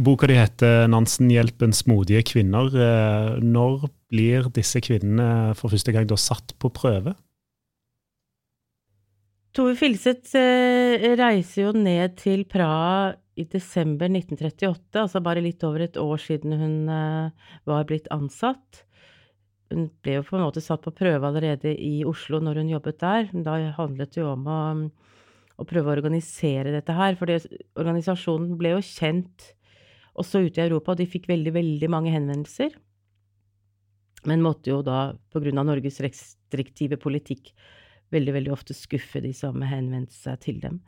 Boka 0.00 0.26
di 0.26 0.38
heter 0.38 0.88
'Nansen-hjelpens 0.88 1.84
modige 1.86 2.22
kvinner'. 2.24 2.72
Eh, 2.72 3.40
når 3.44 3.90
blir 4.08 4.48
disse 4.48 4.80
kvinnene 4.80 5.54
for 5.54 5.68
første 5.68 5.92
gang 5.92 6.08
da 6.08 6.16
satt 6.16 6.54
på 6.58 6.72
prøve? 6.72 7.14
Tove 9.52 9.76
Filseth 9.76 10.32
eh, 10.34 11.12
reiser 11.18 11.66
jo 11.66 11.72
ned 11.76 12.16
til 12.16 12.46
Praha 12.48 13.12
i 13.36 13.44
desember 13.44 14.08
1938, 14.08 14.96
altså 14.96 15.20
bare 15.20 15.44
litt 15.44 15.62
over 15.64 15.84
et 15.84 15.96
år 15.96 16.20
siden 16.20 16.52
hun 16.56 16.88
uh, 16.88 17.30
var 17.68 17.84
blitt 17.88 18.08
ansatt. 18.12 18.84
Hun 19.72 19.88
ble 20.04 20.18
jo 20.18 20.24
på 20.24 20.36
en 20.36 20.44
måte 20.44 20.60
satt 20.60 20.84
på 20.84 20.92
prøve 20.92 21.28
allerede 21.28 21.72
i 21.72 22.02
Oslo 22.04 22.40
når 22.44 22.60
hun 22.60 22.72
jobbet 22.74 23.00
der. 23.00 23.30
Da 23.32 23.56
handlet 23.78 24.12
det 24.12 24.20
jo 24.20 24.34
om 24.34 24.44
å, 24.44 24.60
å 25.56 25.64
prøve 25.68 25.88
å 25.88 25.96
organisere 25.96 26.74
dette 26.74 26.92
her. 26.92 27.16
For 27.16 27.32
organisasjonen 27.80 28.56
ble 28.60 28.74
jo 28.76 28.84
kjent 28.84 29.52
også 30.18 30.42
ute 30.44 30.60
i 30.60 30.66
Europa, 30.66 30.92
og 30.92 31.00
de 31.00 31.08
fikk 31.08 31.28
veldig, 31.30 31.54
veldig 31.54 31.90
mange 31.92 32.12
henvendelser. 32.14 32.74
Men 34.28 34.44
måtte 34.44 34.70
jo 34.70 34.82
da, 34.86 35.12
av 35.16 35.66
Norges 35.66 36.00
restriktive 36.04 36.98
politikk, 37.00 37.52
veldig, 38.12 38.34
veldig 38.36 38.52
ofte 38.52 38.76
skuffe 38.76 39.22
de 39.24 39.32
som 39.34 39.62
henvendte 39.64 40.14
seg 40.14 40.42
til 40.44 40.60
dem. 40.62 40.82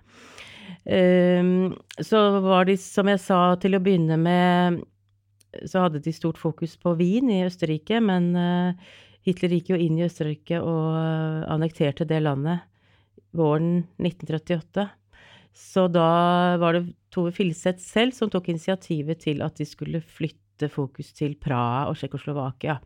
Ehm, 0.85 1.73
så 1.99 2.21
var 2.45 2.69
de, 2.69 2.77
som 2.81 3.09
jeg 3.11 3.23
sa 3.23 3.41
til 3.61 3.77
å 3.77 3.83
begynne 3.83 4.19
med, 4.21 4.83
så 5.71 5.87
hadde 5.87 6.03
de 6.05 6.13
stort 6.15 6.39
fokus 6.41 6.77
på 6.81 6.95
Wien 6.99 7.31
i 7.33 7.43
Østerrike, 7.47 8.01
men 8.05 8.33
eh, 8.37 8.93
Hitler 9.25 9.57
gikk 9.57 9.73
jo 9.73 9.81
inn 9.81 9.99
i 9.99 10.05
Østerrike 10.07 10.61
og 10.61 10.99
eh, 10.99 11.45
annekterte 11.55 12.07
det 12.09 12.21
landet 12.25 12.67
våren 13.35 13.87
1938. 14.03 14.89
Så 15.55 15.87
da 15.93 16.09
var 16.61 16.77
det 16.77 16.89
Tove 17.15 17.31
Filseth 17.35 17.83
selv 17.83 18.17
som 18.17 18.33
tok 18.33 18.51
initiativet 18.51 19.23
til 19.23 19.45
at 19.47 19.57
de 19.61 19.67
skulle 19.69 20.03
flytte 20.03 20.69
fokus 20.73 21.13
til 21.15 21.37
Praha 21.39 21.87
og 21.91 21.99
Tsjekkoslovakia. 21.99 22.81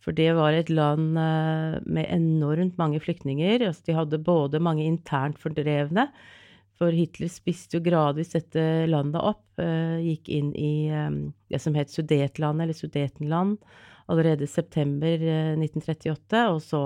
For 0.00 0.16
det 0.16 0.30
var 0.38 0.56
et 0.56 0.70
land 0.72 1.18
eh, 1.20 1.78
med 1.84 2.08
enormt 2.08 2.78
mange 2.80 3.00
flyktninger. 3.04 3.66
Altså 3.66 3.90
de 3.90 3.96
hadde 3.98 4.22
både 4.24 4.62
mange 4.62 4.86
internt 4.88 5.38
fordrevne, 5.38 6.08
for 6.80 6.96
Hitler 6.96 7.28
spiste 7.28 7.76
jo 7.76 7.84
gradvis 7.84 8.32
dette 8.32 8.62
landet 8.88 9.20
opp. 9.20 9.44
Uh, 9.60 10.00
gikk 10.00 10.30
inn 10.32 10.54
i 10.56 10.88
um, 10.88 11.18
det 11.52 11.58
som 11.60 11.74
het 11.76 11.92
Sudetlandet, 11.92 12.62
eller 12.64 12.78
Sudetenland, 12.78 13.58
allerede 14.08 14.48
september 14.48 15.20
uh, 15.20 15.58
1938. 15.60 16.46
Og 16.54 16.62
så, 16.64 16.80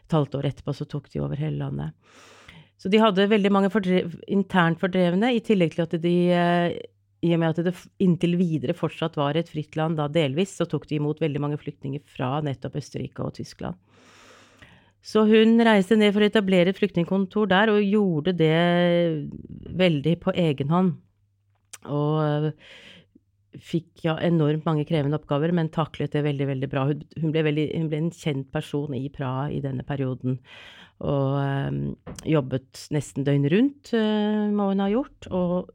et 0.00 0.16
halvt 0.16 0.38
år 0.40 0.48
etterpå, 0.48 0.72
så 0.72 0.88
tok 0.88 1.12
de 1.12 1.20
over 1.20 1.36
hele 1.36 1.60
landet. 1.60 1.92
Så 2.84 2.90
de 2.92 3.00
hadde 3.00 3.30
veldig 3.30 3.48
mange 3.48 3.70
fordrev, 3.72 4.12
internt 4.28 4.82
fordrevne, 4.82 5.30
i 5.32 5.40
tillegg 5.40 5.72
til 5.72 5.86
at 5.86 5.94
de 6.02 6.16
uh, 6.36 6.66
i 7.24 7.32
og 7.32 7.40
med 7.40 7.54
at 7.54 7.64
det 7.64 7.72
inntil 8.04 8.36
videre 8.36 8.76
fortsatt 8.76 9.16
var 9.16 9.38
et 9.40 9.48
fritt 9.48 9.78
land, 9.80 9.96
da 9.96 10.10
delvis, 10.12 10.52
så 10.58 10.66
tok 10.68 10.84
de 10.90 10.98
imot 10.98 11.22
veldig 11.22 11.40
mange 11.40 11.56
flyktninger 11.62 12.02
fra 12.12 12.36
nettopp 12.44 12.76
Østerrike 12.82 13.24
og 13.24 13.32
Tyskland. 13.38 13.80
Så 15.04 15.24
hun 15.28 15.56
reiste 15.64 15.96
ned 15.96 16.12
for 16.12 16.24
å 16.24 16.28
etablere 16.28 16.72
et 16.72 16.80
flyktningkontor 16.80 17.48
der, 17.48 17.72
og 17.72 17.88
gjorde 17.88 18.36
det 18.36 18.52
veldig 19.80 20.14
på 20.20 20.36
egen 20.44 20.72
hånd. 20.72 20.94
Og 21.88 22.20
øh, 22.20 22.46
fikk 23.60 24.06
ja, 24.06 24.18
enormt 24.24 24.64
mange 24.68 24.86
krevende 24.88 25.16
oppgaver, 25.20 25.52
men 25.56 25.72
taklet 25.72 26.12
det 26.12 26.24
veldig, 26.24 26.48
veldig 26.54 26.70
bra. 26.72 26.86
Hun, 26.88 27.32
ble, 27.32 27.44
veldig, 27.48 27.66
hun 27.76 27.90
ble, 27.92 28.00
en 28.04 28.14
kjent 28.16 28.48
person 28.52 28.96
i 28.96 29.06
Praha 29.12 29.50
i 29.52 29.60
denne 29.64 29.84
perioden. 29.88 30.40
Og 31.04 31.36
øh, 31.38 31.80
jobbet 32.32 32.86
nesten 32.94 33.26
døgnet 33.26 33.52
rundt, 33.52 33.92
øh, 33.96 34.48
må 34.56 34.70
hun 34.70 34.82
ha 34.82 34.88
gjort. 34.92 35.28
Og 35.30 35.70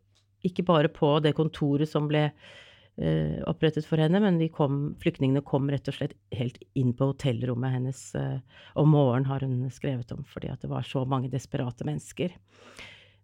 ikke 0.45 0.65
bare 0.67 0.89
på 0.91 1.17
det 1.23 1.35
kontoret 1.37 1.89
som 1.89 2.07
ble 2.09 2.29
uh, 2.29 3.39
opprettet 3.49 3.87
for 3.87 4.01
henne, 4.01 4.21
men 4.23 4.39
kom, 4.55 4.79
flyktningene 5.01 5.43
kom 5.45 5.69
rett 5.71 5.89
og 5.91 5.97
slett 5.97 6.15
helt 6.35 6.59
inn 6.79 6.93
på 6.95 7.11
hotellrommet 7.11 7.75
hennes 7.75 8.03
uh, 8.15 8.39
om 8.79 8.91
morgenen, 8.93 9.27
har 9.29 9.43
hun 9.45 9.67
skrevet 9.73 10.11
om, 10.15 10.23
fordi 10.27 10.53
det 10.61 10.71
var 10.71 10.87
så 10.87 11.05
mange 11.09 11.31
desperate 11.31 11.87
mennesker. 11.87 12.35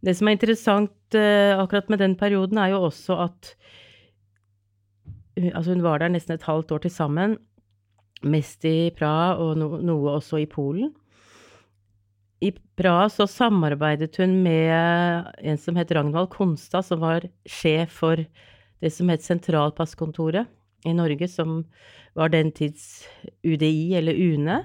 Det 0.06 0.14
som 0.18 0.28
er 0.28 0.38
interessant 0.38 1.18
uh, 1.18 1.56
akkurat 1.58 1.90
med 1.92 2.04
den 2.04 2.18
perioden, 2.20 2.60
er 2.60 2.76
jo 2.76 2.86
også 2.90 3.20
at 3.30 3.56
altså 5.36 5.74
hun 5.74 5.84
var 5.84 6.00
der 6.00 6.14
nesten 6.14 6.36
et 6.36 6.48
halvt 6.48 6.72
år 6.72 6.86
til 6.86 6.94
sammen, 6.94 7.40
mest 8.24 8.64
i 8.68 8.92
Praha 8.96 9.36
og 9.44 9.58
no, 9.60 9.76
noe 9.84 10.16
også 10.20 10.40
i 10.44 10.48
Polen. 10.50 10.94
I 12.46 12.52
Praha 12.78 13.08
så 13.10 13.26
samarbeidet 13.30 14.20
hun 14.22 14.36
med 14.46 15.32
en 15.42 15.58
som 15.58 15.78
het 15.80 15.94
Ragnvald 15.96 16.30
Konstad, 16.34 16.86
som 16.86 17.02
var 17.02 17.26
sjef 17.50 17.96
for 18.02 18.22
det 18.84 18.92
som 18.94 19.10
het 19.10 19.26
Sentralpasskontoret 19.26 20.52
i 20.86 20.94
Norge, 20.94 21.30
som 21.32 21.64
var 22.16 22.30
den 22.34 22.52
tids 22.54 23.08
UDI, 23.44 23.96
eller 23.98 24.14
UNE, 24.14 24.60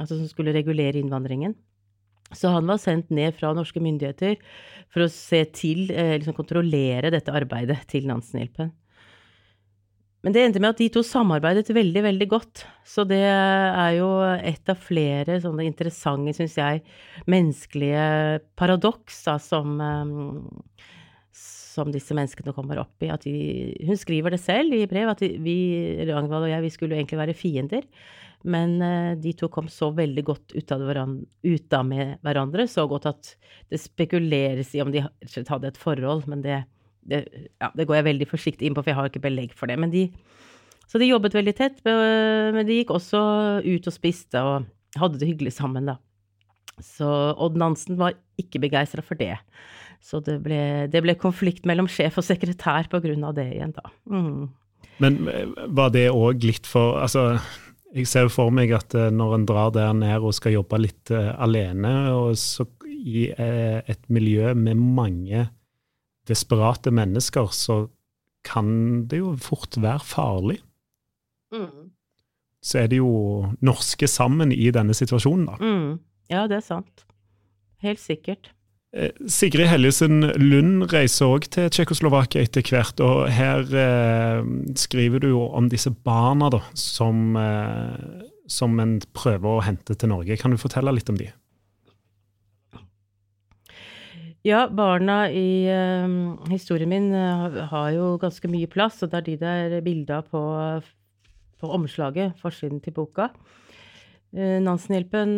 altså 0.00 0.16
som 0.16 0.30
skulle 0.30 0.54
regulere 0.56 1.02
innvandringen. 1.02 1.54
Så 2.34 2.50
han 2.54 2.66
var 2.66 2.80
sendt 2.82 3.12
ned 3.14 3.36
fra 3.36 3.52
norske 3.54 3.82
myndigheter 3.82 4.38
for 4.90 5.04
å 5.04 5.12
se 5.12 5.44
til, 5.54 5.90
eh, 5.92 6.16
liksom 6.18 6.34
kontrollere 6.34 7.12
dette 7.12 7.34
arbeidet 7.34 7.84
til 7.90 8.08
Nansenhjelpen. 8.08 8.72
Men 10.26 10.34
det 10.34 10.40
endte 10.42 10.58
med 10.58 10.72
at 10.72 10.80
de 10.82 10.88
to 10.90 11.04
samarbeidet 11.06 11.70
veldig, 11.70 12.00
veldig 12.02 12.26
godt. 12.26 12.64
Så 12.82 13.04
det 13.06 13.22
er 13.22 13.92
jo 13.94 14.08
et 14.34 14.72
av 14.72 14.80
flere 14.82 15.36
sånne 15.38 15.62
interessante, 15.68 16.34
syns 16.34 16.56
jeg, 16.58 16.82
menneskelige 17.30 18.40
paradoks 18.58 19.20
da, 19.28 19.36
som 19.38 19.78
um, 19.78 20.42
som 21.76 21.92
disse 21.94 22.14
menneskene 22.16 22.54
kommer 22.56 22.80
opp 22.82 23.04
i. 23.04 23.10
De, 23.22 23.38
hun 23.86 23.98
skriver 24.00 24.34
det 24.34 24.42
selv 24.42 24.74
i 24.74 24.86
brev, 24.90 25.12
at 25.12 25.22
vi, 25.22 25.56
Ragnvald 26.08 26.48
og 26.48 26.52
jeg, 26.52 26.64
vi 26.64 26.74
skulle 26.74 26.98
egentlig 26.98 27.20
være 27.20 27.36
fiender. 27.36 27.86
Men 28.46 28.76
uh, 28.82 29.12
de 29.20 29.30
to 29.38 29.46
kom 29.52 29.70
så 29.72 29.92
veldig 29.94 30.24
godt 30.26 30.56
ut 30.56 30.72
av, 30.74 30.86
hverandre, 30.88 31.28
ut 31.46 31.76
av 31.76 31.86
med 31.86 32.16
hverandre, 32.26 32.66
så 32.70 32.86
godt 32.90 33.10
at 33.12 33.36
det 33.70 33.82
spekuleres 33.82 34.74
i 34.74 34.82
om 34.82 34.90
de 34.94 35.04
hadde 35.06 35.70
et 35.70 35.80
forhold. 35.80 36.26
Men 36.30 36.42
det, 36.42 36.64
det, 37.08 37.22
ja, 37.62 37.70
det 37.74 37.86
går 37.88 38.00
jeg 38.00 38.08
veldig 38.10 38.28
forsiktig 38.30 38.68
inn 38.68 38.76
på, 38.76 38.82
for 38.82 38.92
jeg 38.92 38.98
har 38.98 39.10
ikke 39.10 39.24
belegg 39.26 39.54
for 39.56 39.70
det. 39.70 39.78
Men 39.80 39.92
de, 39.92 40.08
så 40.90 41.00
de 41.02 41.10
jobbet 41.10 41.36
veldig 41.38 41.54
tett, 41.58 41.78
men 41.86 42.62
de 42.66 42.80
gikk 42.80 42.92
også 42.94 43.20
ut 43.64 43.88
og 43.90 43.94
spiste 43.94 44.42
og 44.42 44.66
hadde 45.00 45.20
det 45.20 45.30
hyggelig 45.30 45.56
sammen, 45.56 45.88
da. 45.92 45.98
Så 46.82 47.08
Odd 47.40 47.56
Nansen 47.56 47.96
var 48.00 48.16
ikke 48.40 48.60
begeistra 48.60 49.04
for 49.04 49.18
det. 49.18 49.36
Så 50.04 50.20
det 50.24 50.38
ble, 50.44 50.86
det 50.92 51.02
ble, 51.02 51.16
konflikt 51.18 51.66
mellom 51.68 51.88
sjef 51.90 52.18
og 52.20 52.26
sekretær 52.26 52.88
på 52.92 53.00
grunn 53.04 53.24
av 53.26 53.36
det 53.38 53.48
igjen, 53.54 53.74
da. 53.76 53.92
Mm. 54.12 54.48
Men 55.02 55.20
eh, 55.32 55.54
var 55.76 55.92
det 55.92 56.08
òg 56.12 56.44
litt 56.46 56.68
for 56.68 56.96
Altså, 57.02 57.34
jeg 57.96 58.08
ser 58.08 58.26
jo 58.26 58.32
for 58.32 58.54
meg 58.54 58.72
at 58.76 58.94
eh, 58.96 59.10
når 59.12 59.34
en 59.38 59.46
drar 59.48 59.72
der 59.74 59.96
ned 59.96 60.24
og 60.24 60.36
skal 60.36 60.56
jobbe 60.56 60.80
litt 60.80 61.12
uh, 61.12 61.34
alene, 61.42 61.94
og 62.16 62.36
så 62.40 62.68
i 62.96 63.28
et 63.36 64.00
miljø 64.10 64.50
med 64.58 64.80
mange 64.80 65.44
desperate 66.28 66.92
mennesker, 66.94 67.52
så 67.54 67.86
kan 68.46 69.06
det 69.10 69.20
jo 69.22 69.34
fort 69.42 69.78
være 69.82 70.04
farlig. 70.06 70.60
Mm. 71.54 71.92
så 72.66 72.80
er 72.80 72.88
det 72.90 72.98
jo 72.98 73.46
norske 73.62 74.08
sammen 74.10 74.50
i 74.50 74.72
denne 74.74 74.94
situasjonen, 74.96 75.44
da. 75.46 75.56
Mm. 75.62 75.98
Ja, 76.32 76.46
det 76.50 76.56
er 76.58 76.64
sant. 76.66 77.04
Helt 77.84 78.02
sikkert. 78.02 78.50
Eh, 78.96 79.12
Sigrid 79.28 79.68
Helgesen 79.70 80.24
Lund 80.40 80.88
reiser 80.92 81.30
òg 81.30 81.46
til 81.52 81.68
Tsjekkoslovakia 81.70 82.42
etter 82.46 82.64
hvert, 82.66 83.02
og 83.04 83.26
her 83.30 83.62
eh, 83.76 84.46
skriver 84.78 85.22
du 85.22 85.28
jo 85.34 85.44
om 85.54 85.68
disse 85.70 85.92
barna 85.92 86.50
da, 86.54 86.62
som, 86.74 87.36
eh, 87.38 88.22
som 88.50 88.78
en 88.82 88.98
prøver 89.14 89.50
å 89.52 89.64
hente 89.66 89.94
til 89.94 90.10
Norge. 90.14 90.38
Kan 90.40 90.54
du 90.54 90.60
fortelle 90.60 90.94
litt 90.96 91.12
om 91.12 91.18
de? 91.20 91.28
Ja, 94.46 94.68
barna 94.70 95.30
i 95.30 95.66
um, 96.04 96.38
historien 96.46 96.88
min 96.88 97.08
uh, 97.14 97.56
har 97.66 97.88
jo 97.96 98.12
ganske 98.22 98.46
mye 98.46 98.68
plass, 98.70 99.00
og 99.02 99.10
det 99.10 99.18
er 99.18 99.24
de 99.26 99.32
det 99.40 99.54
er 99.80 99.82
bilde 99.82 100.20
på, 100.30 100.42
på 101.58 101.70
omslaget, 101.74 102.36
forsiden 102.38 102.78
til 102.84 102.94
boka. 102.94 103.26
Uh, 104.30 104.60
Nansenhjelpen 104.62 105.32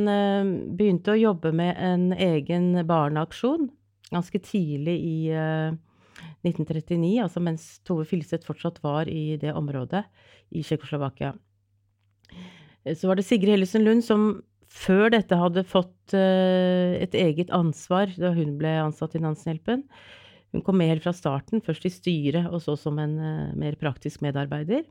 begynte 0.76 1.14
å 1.14 1.22
jobbe 1.22 1.54
med 1.56 1.80
en 1.80 2.10
egen 2.12 2.74
barneaksjon 2.84 3.70
ganske 4.10 4.42
tidlig 4.44 4.98
i 5.00 5.16
1939, 6.44 7.16
altså 7.24 7.40
mens 7.44 7.66
Tove 7.88 8.04
Filseth 8.08 8.44
fortsatt 8.48 8.82
var 8.84 9.08
i 9.08 9.38
det 9.40 9.56
området 9.56 10.04
i 10.52 10.60
Tsjekkoslovakia. 10.60 11.32
Så 12.92 13.08
var 13.08 13.16
det 13.16 13.24
Sigrid 13.24 13.56
Hellesen 13.56 13.88
Lund 13.88 14.04
som 14.04 14.30
før 14.78 15.10
dette 15.14 15.38
hadde 15.38 15.66
fått 15.66 16.14
uh, 16.16 16.94
et 16.98 17.16
eget 17.18 17.50
ansvar 17.54 18.12
da 18.18 18.32
hun 18.36 18.56
ble 18.60 18.76
ansatt 18.82 19.16
i 19.18 19.22
Nansenhjelpen. 19.22 19.84
Hun 20.54 20.64
kom 20.64 20.78
med 20.80 20.92
helt 20.92 21.04
fra 21.04 21.12
starten, 21.16 21.62
først 21.64 21.84
i 21.88 21.92
styret 21.92 22.48
og 22.48 22.62
så 22.64 22.76
som 22.78 23.00
en 23.02 23.18
uh, 23.18 23.56
mer 23.58 23.76
praktisk 23.80 24.22
medarbeider. 24.24 24.86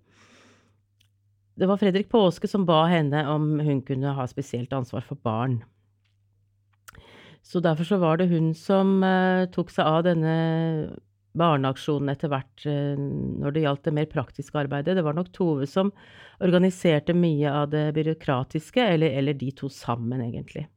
Det 1.57 1.65
var 1.65 1.79
Fredrik 1.81 2.11
Påske 2.11 2.49
som 2.49 2.67
ba 2.67 2.83
henne 2.91 3.23
om 3.31 3.55
hun 3.65 3.81
kunne 3.85 4.13
ha 4.13 4.27
spesielt 4.29 4.75
ansvar 4.77 5.05
for 5.07 5.17
barn. 5.25 5.63
Så 7.41 7.61
derfor 7.63 7.87
så 7.87 7.97
var 7.97 8.19
det 8.19 8.29
hun 8.29 8.51
som 8.57 8.99
uh, 9.01 9.47
tok 9.53 9.71
seg 9.73 9.87
av 9.87 10.03
denne 10.05 10.35
barneaksjonen 11.37 12.13
etter 12.13 12.31
hvert 12.31 12.65
når 12.67 13.53
det 13.53 13.63
gjaldt 13.65 13.85
det 13.87 13.93
mer 13.97 14.09
praktiske 14.11 14.59
arbeidet. 14.59 14.97
Det 14.97 15.05
var 15.05 15.17
nok 15.17 15.29
Tove 15.35 15.67
som 15.69 15.91
organiserte 16.43 17.15
mye 17.17 17.51
av 17.51 17.69
det 17.73 17.91
byråkratiske, 17.97 18.81
eller, 18.95 19.13
eller 19.19 19.37
de 19.37 19.51
to 19.57 19.69
sammen, 19.73 20.21
egentlig. 20.25 20.67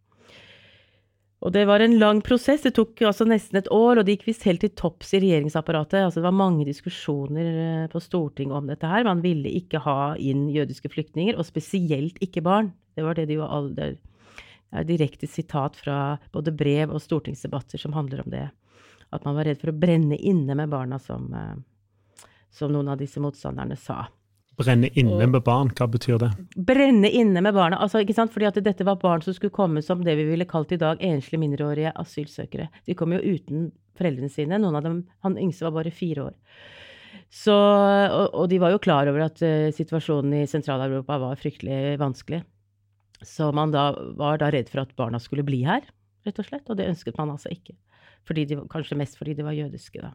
Og 1.40 1.54
det 1.54 1.62
var 1.64 1.80
en 1.80 1.96
lang 1.98 2.20
prosess. 2.20 2.66
Det 2.66 2.74
tok 2.76 3.00
altså 3.08 3.24
nesten 3.28 3.62
et 3.62 3.70
år, 3.72 3.96
og 3.96 4.04
det 4.04 4.18
gikk 4.18 4.26
visst 4.28 4.44
helt 4.44 4.60
til 4.64 4.72
topps 4.76 5.14
i 5.16 5.22
regjeringsapparatet. 5.22 6.02
Altså 6.04 6.20
det 6.20 6.26
var 6.26 6.36
mange 6.36 6.66
diskusjoner 6.68 7.48
eh, 7.48 7.86
på 7.92 8.02
Stortinget 8.04 8.58
om 8.58 8.68
dette 8.68 8.88
her. 8.88 9.08
Man 9.08 9.22
ville 9.24 9.48
ikke 9.62 9.80
ha 9.86 10.12
inn 10.20 10.50
jødiske 10.52 10.92
flyktninger, 10.92 11.38
og 11.40 11.48
spesielt 11.48 12.20
ikke 12.20 12.44
barn. 12.44 12.74
Det 12.96 13.06
var 13.06 13.16
det 13.16 13.30
de 13.30 13.40
jo 13.40 13.48
alle 13.48 13.72
Det 13.72 13.96
er 14.76 14.84
direkte 14.86 15.26
sitat 15.26 15.80
fra 15.80 16.18
både 16.30 16.52
brev 16.52 16.92
og 16.92 17.00
stortingsdebatter 17.02 17.80
som 17.80 17.96
handler 17.96 18.20
om 18.22 18.30
det. 18.30 18.50
At 19.10 19.26
man 19.26 19.36
var 19.38 19.48
redd 19.48 19.60
for 19.60 19.72
å 19.72 19.76
brenne 19.76 20.16
inne 20.16 20.54
med 20.54 20.70
barna, 20.70 20.98
som, 21.02 21.26
eh, 21.34 22.26
som 22.50 22.72
noen 22.72 22.88
av 22.92 22.98
disse 22.98 23.22
motstanderne 23.22 23.76
sa. 23.78 24.06
Brenne 24.60 24.90
inne 24.98 25.26
med 25.30 25.40
barn, 25.42 25.70
hva 25.72 25.86
betyr 25.88 26.18
det? 26.20 26.30
Brenne 26.68 27.08
inne 27.08 27.40
med 27.40 27.54
barna. 27.56 27.78
altså 27.80 28.02
ikke 28.02 28.16
sant, 28.16 28.32
fordi 28.32 28.48
at 28.50 28.58
dette 28.60 28.84
var 28.84 28.98
barn 29.00 29.22
som 29.24 29.32
skulle 29.32 29.54
komme 29.56 29.82
som 29.82 30.02
det 30.04 30.16
vi 30.18 30.26
ville 30.28 30.44
kalt 30.44 30.72
i 30.72 30.80
dag 30.80 31.00
enslige 31.00 31.40
mindreårige 31.40 31.94
asylsøkere. 31.96 32.68
De 32.86 32.94
kom 32.94 33.14
jo 33.16 33.22
uten 33.22 33.70
foreldrene 33.96 34.28
sine. 34.28 34.58
Noen 34.60 34.76
av 34.76 34.84
dem, 34.84 35.00
Han 35.24 35.38
yngste 35.38 35.64
var 35.68 35.78
bare 35.78 35.94
fire 35.94 36.28
år. 36.28 36.36
Så, 37.30 37.54
og, 37.54 38.34
og 38.34 38.48
de 38.50 38.58
var 38.58 38.74
jo 38.74 38.82
klar 38.82 39.08
over 39.08 39.24
at 39.28 39.40
uh, 39.40 39.70
situasjonen 39.72 40.42
i 40.42 40.46
Sentral-Europa 40.50 41.18
var 41.22 41.38
fryktelig 41.38 41.96
vanskelig. 42.00 42.42
Så 43.22 43.52
man 43.54 43.72
da 43.72 43.92
var 44.18 44.40
da 44.40 44.50
redd 44.50 44.68
for 44.72 44.82
at 44.82 44.96
barna 44.98 45.20
skulle 45.22 45.44
bli 45.46 45.62
her, 45.64 45.84
rett 46.26 46.40
og 46.40 46.48
slett. 46.48 46.66
Og 46.68 46.76
det 46.76 46.88
ønsket 46.90 47.16
man 47.20 47.32
altså 47.32 47.52
ikke. 47.54 47.76
Fordi 48.26 48.44
de, 48.44 48.60
kanskje 48.70 48.98
mest 48.98 49.18
fordi 49.18 49.34
de 49.34 49.46
var 49.46 49.56
jødiske, 49.56 50.02
da. 50.02 50.14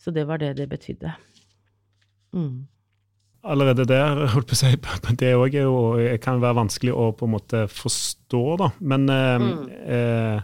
Så 0.00 0.10
det 0.10 0.26
var 0.28 0.40
det 0.40 0.56
det 0.56 0.68
betydde. 0.68 1.12
Mm 2.32 2.68
allerede 3.42 3.86
der, 3.88 4.26
holdt 4.34 4.50
på 4.50 4.56
å 4.56 4.60
si, 4.60 4.70
det 5.20 5.34
òg 5.36 5.58
kan 6.22 6.40
være 6.42 6.58
vanskelig 6.60 6.94
å 6.94 7.10
på 7.16 7.28
en 7.28 7.34
måte 7.36 7.66
forstå, 7.72 8.42
da. 8.60 8.70
Men 8.80 9.08
eh, 9.12 9.44
mm. 9.44 9.62
eh, 9.96 10.40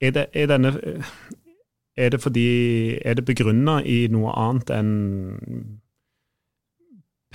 er, 0.00 0.14
det, 0.16 0.28
er, 0.32 0.46
denne 0.48 0.72
Er 1.96 2.10
det 2.12 2.20
fordi 2.22 2.46
Er 3.04 3.18
det 3.18 3.26
begrunna 3.28 3.82
i 3.84 4.06
noe 4.08 4.32
annet 4.32 4.72
enn 4.72 4.94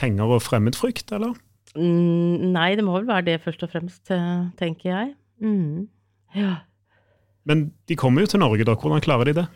penger 0.01 0.33
og 0.33 0.41
fremmedfrykt, 0.41 1.11
eller? 1.13 1.35
Mm, 1.75 2.51
nei, 2.55 2.71
det 2.75 2.83
må 2.85 2.95
vel 2.97 3.07
være 3.09 3.27
det 3.27 3.41
først 3.43 3.61
og 3.67 3.69
fremst, 3.69 4.09
eh, 4.09 4.47
tenker 4.57 4.89
jeg. 4.89 5.11
Mm. 5.43 5.85
Ja. 6.35 6.55
Men 7.49 7.69
de 7.89 7.97
kommer 7.99 8.25
jo 8.25 8.33
til 8.33 8.43
Norge, 8.43 8.65
da. 8.67 8.75
Hvordan 8.77 9.03
klarer 9.03 9.29
de 9.29 9.41
det? 9.41 9.47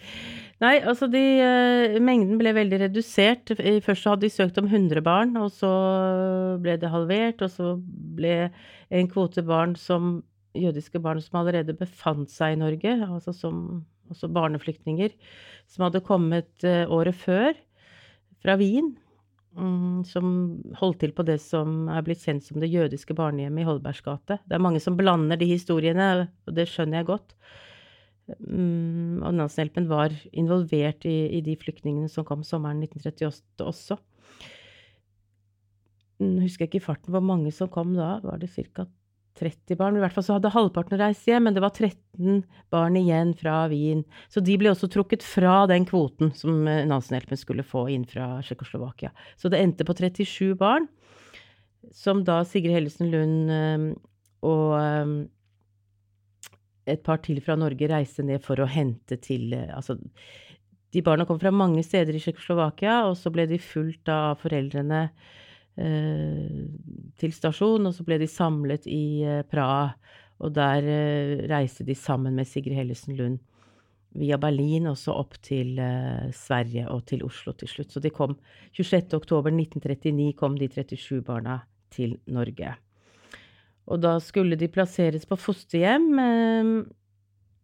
Nei, 0.64 0.78
altså 0.88 1.10
de, 1.12 1.22
uh, 1.44 1.98
mengden 2.04 2.40
ble 2.40 2.54
veldig 2.56 2.80
redusert. 2.86 3.52
Først 3.84 4.06
så 4.06 4.14
hadde 4.14 4.24
de 4.24 4.32
søkt 4.32 4.60
om 4.62 4.70
100 4.70 5.04
barn, 5.04 5.36
og 5.40 5.52
så 5.54 5.72
ble 6.64 6.78
det 6.80 6.94
halvert. 6.94 7.44
Og 7.44 7.52
så 7.52 7.76
ble 8.18 8.38
en 8.90 9.12
kvote 9.12 9.44
barn 9.46 9.76
som 9.80 10.22
jødiske 10.56 11.02
barn 11.04 11.20
som 11.20 11.42
allerede 11.42 11.76
befant 11.76 12.32
seg 12.32 12.56
i 12.56 12.62
Norge, 12.62 12.96
altså 13.04 13.34
som 13.36 13.84
også 14.14 14.30
barneflyktninger, 14.32 15.12
som 15.68 15.88
hadde 15.88 16.06
kommet 16.06 16.52
uh, 16.64 16.86
året 16.94 17.18
før 17.20 17.52
fra 18.44 18.56
Wien. 18.62 18.94
Um, 19.56 20.04
som 20.04 20.26
holdt 20.76 21.00
til 21.00 21.14
på 21.16 21.24
det 21.24 21.38
som 21.40 21.86
er 21.88 22.04
blitt 22.04 22.24
kjent 22.26 22.44
som 22.44 22.60
det 22.60 22.68
jødiske 22.74 23.16
barnehjemmet 23.16 23.64
i 23.64 23.68
Holbergs 23.68 24.04
gate. 24.04 24.40
Det 24.44 24.58
er 24.58 24.64
mange 24.64 24.82
som 24.84 24.98
blander 25.00 25.40
de 25.40 25.48
historiene, 25.48 26.28
og 26.48 26.58
det 26.58 26.68
skjønner 26.68 27.00
jeg 27.00 27.08
godt. 27.12 27.36
Um, 28.26 29.22
og 29.22 29.36
Nansenhjelpen 29.38 29.86
var 29.90 30.14
involvert 30.34 31.06
i, 31.06 31.16
i, 31.38 31.44
de 31.46 31.54
flyktningene 31.62 32.10
som 32.10 32.26
kom 32.26 32.42
sommeren 32.46 32.82
1938 32.82 33.66
også. 33.66 34.00
Jeg 36.16 36.32
mm, 36.32 36.38
husker 36.46 36.66
ikke 36.66 36.80
i 36.80 36.86
farten 36.86 37.14
hvor 37.14 37.24
mange 37.26 37.52
som 37.54 37.70
kom 37.72 37.94
da. 37.98 38.16
Var 38.24 38.42
det 38.42 38.50
ca. 38.56 38.88
30 39.36 39.76
barn? 39.78 39.98
I 39.98 40.02
hvert 40.02 40.16
fall 40.16 40.26
så 40.26 40.38
hadde 40.38 40.54
halvparten 40.54 41.00
reist 41.02 41.28
hjem, 41.28 41.46
men 41.46 41.56
det 41.58 41.62
var 41.64 41.76
13 41.76 42.42
barn 42.74 42.98
igjen 42.98 43.36
fra 43.38 43.66
Wien. 43.72 44.06
Så 44.32 44.42
de 44.42 44.56
ble 44.58 44.72
også 44.72 44.90
trukket 44.92 45.26
fra 45.28 45.66
den 45.70 45.86
kvoten 45.88 46.32
som 46.38 46.64
eh, 46.72 46.86
Nansenhjelpen 46.88 47.40
skulle 47.40 47.68
få 47.68 47.86
inn 47.94 48.08
fra 48.10 48.38
Tsjekkoslovakia. 48.46 49.12
Så 49.36 49.52
det 49.52 49.62
endte 49.62 49.86
på 49.88 49.98
37 50.00 50.56
barn, 50.60 50.88
som 51.94 52.24
da 52.26 52.42
Sigrid 52.48 52.74
Hellesen 52.74 53.12
Lund 53.12 53.52
um, 53.52 53.90
og 54.46 54.72
um, 54.80 55.18
et 56.86 57.02
par 57.06 57.22
til 57.26 57.42
fra 57.44 57.58
Norge 57.60 57.90
reiste 57.90 58.26
ned 58.26 58.44
for 58.46 58.62
å 58.62 58.70
hente 58.70 59.18
til 59.22 59.54
eh, 59.58 59.72
Altså, 59.76 59.98
de 60.96 61.04
barna 61.04 61.26
kom 61.28 61.40
fra 61.42 61.52
mange 61.52 61.84
steder 61.84 62.16
i 62.16 62.22
Tsjekkoslovakia, 62.24 63.02
og 63.10 63.18
så 63.20 63.32
ble 63.34 63.48
de 63.50 63.60
fulgt 63.60 64.08
av 64.12 64.40
foreldrene 64.40 65.02
eh, 65.76 66.62
til 67.20 67.34
stasjon, 67.36 67.90
og 67.90 67.98
så 67.98 68.06
ble 68.08 68.22
de 68.22 68.30
samlet 68.32 68.88
i 68.88 69.26
eh, 69.26 69.42
Praha. 69.50 69.90
Og 70.46 70.54
der 70.56 70.88
eh, 70.92 71.44
reiste 71.52 71.84
de 71.88 71.96
sammen 71.96 72.36
med 72.36 72.48
Sigrid 72.48 72.78
Hellesen 72.80 73.16
Lund 73.20 73.44
via 74.16 74.38
Berlin 74.40 74.88
og 74.88 74.98
så 75.00 75.16
opp 75.20 75.36
til 75.44 75.80
eh, 75.82 76.32
Sverige 76.36 76.88
og 76.92 77.06
til 77.10 77.24
Oslo 77.28 77.56
til 77.60 77.72
slutt. 77.72 77.92
Så 77.92 78.04
de 78.04 78.14
kom 78.16 78.38
26.10.1939 78.78 80.32
kom 80.40 80.58
de 80.60 80.72
37 80.72 81.22
barna 81.28 81.62
til 81.92 82.18
Norge. 82.32 82.76
Og 83.86 84.02
da 84.02 84.16
skulle 84.24 84.58
de 84.58 84.70
plasseres 84.72 85.28
på 85.30 85.38
fosterhjem. 85.38 86.08
Ehm, 86.22 86.76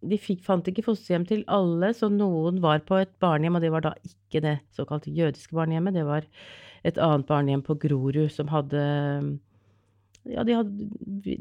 de 0.01 0.17
fikk, 0.17 0.41
fant 0.45 0.65
ikke 0.69 0.85
fosterhjem 0.85 1.27
til 1.29 1.43
alle, 1.51 1.91
så 1.97 2.09
noen 2.09 2.59
var 2.61 2.81
på 2.85 2.97
et 3.01 3.11
barnehjem, 3.21 3.57
og 3.57 3.63
det 3.65 3.71
var 3.73 3.85
da 3.85 3.93
ikke 4.05 4.41
det 4.45 4.57
såkalte 4.77 5.13
jødiske 5.13 5.55
barnehjemmet. 5.57 5.97
Det 5.97 6.05
var 6.07 6.27
et 6.85 6.97
annet 7.01 7.27
barnehjem 7.29 7.63
på 7.65 7.77
Grorud 7.81 8.29
som 8.33 8.51
hadde 8.53 8.83
Ja, 10.29 10.43
de 10.45 10.53
hadde, 10.53 10.87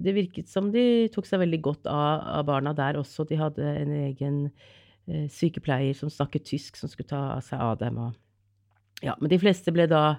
det 0.00 0.14
virket 0.16 0.48
som 0.48 0.70
de 0.72 1.10
tok 1.12 1.26
seg 1.28 1.42
veldig 1.42 1.58
godt 1.60 1.88
av, 1.90 2.22
av 2.40 2.46
barna 2.48 2.72
der 2.72 2.96
også. 2.96 3.26
De 3.28 3.36
hadde 3.36 3.60
en 3.60 3.92
egen 3.92 4.38
eh, 5.04 5.26
sykepleier 5.28 5.92
som 5.96 6.08
snakket 6.08 6.46
tysk, 6.48 6.80
som 6.80 6.88
skulle 6.88 7.10
ta 7.10 7.42
seg 7.44 7.60
av 7.60 7.76
dem. 7.82 7.98
Og, 8.00 8.16
ja, 9.04 9.18
men 9.20 9.28
de 9.32 9.40
fleste 9.40 9.72
ble 9.76 9.84
da 9.90 10.16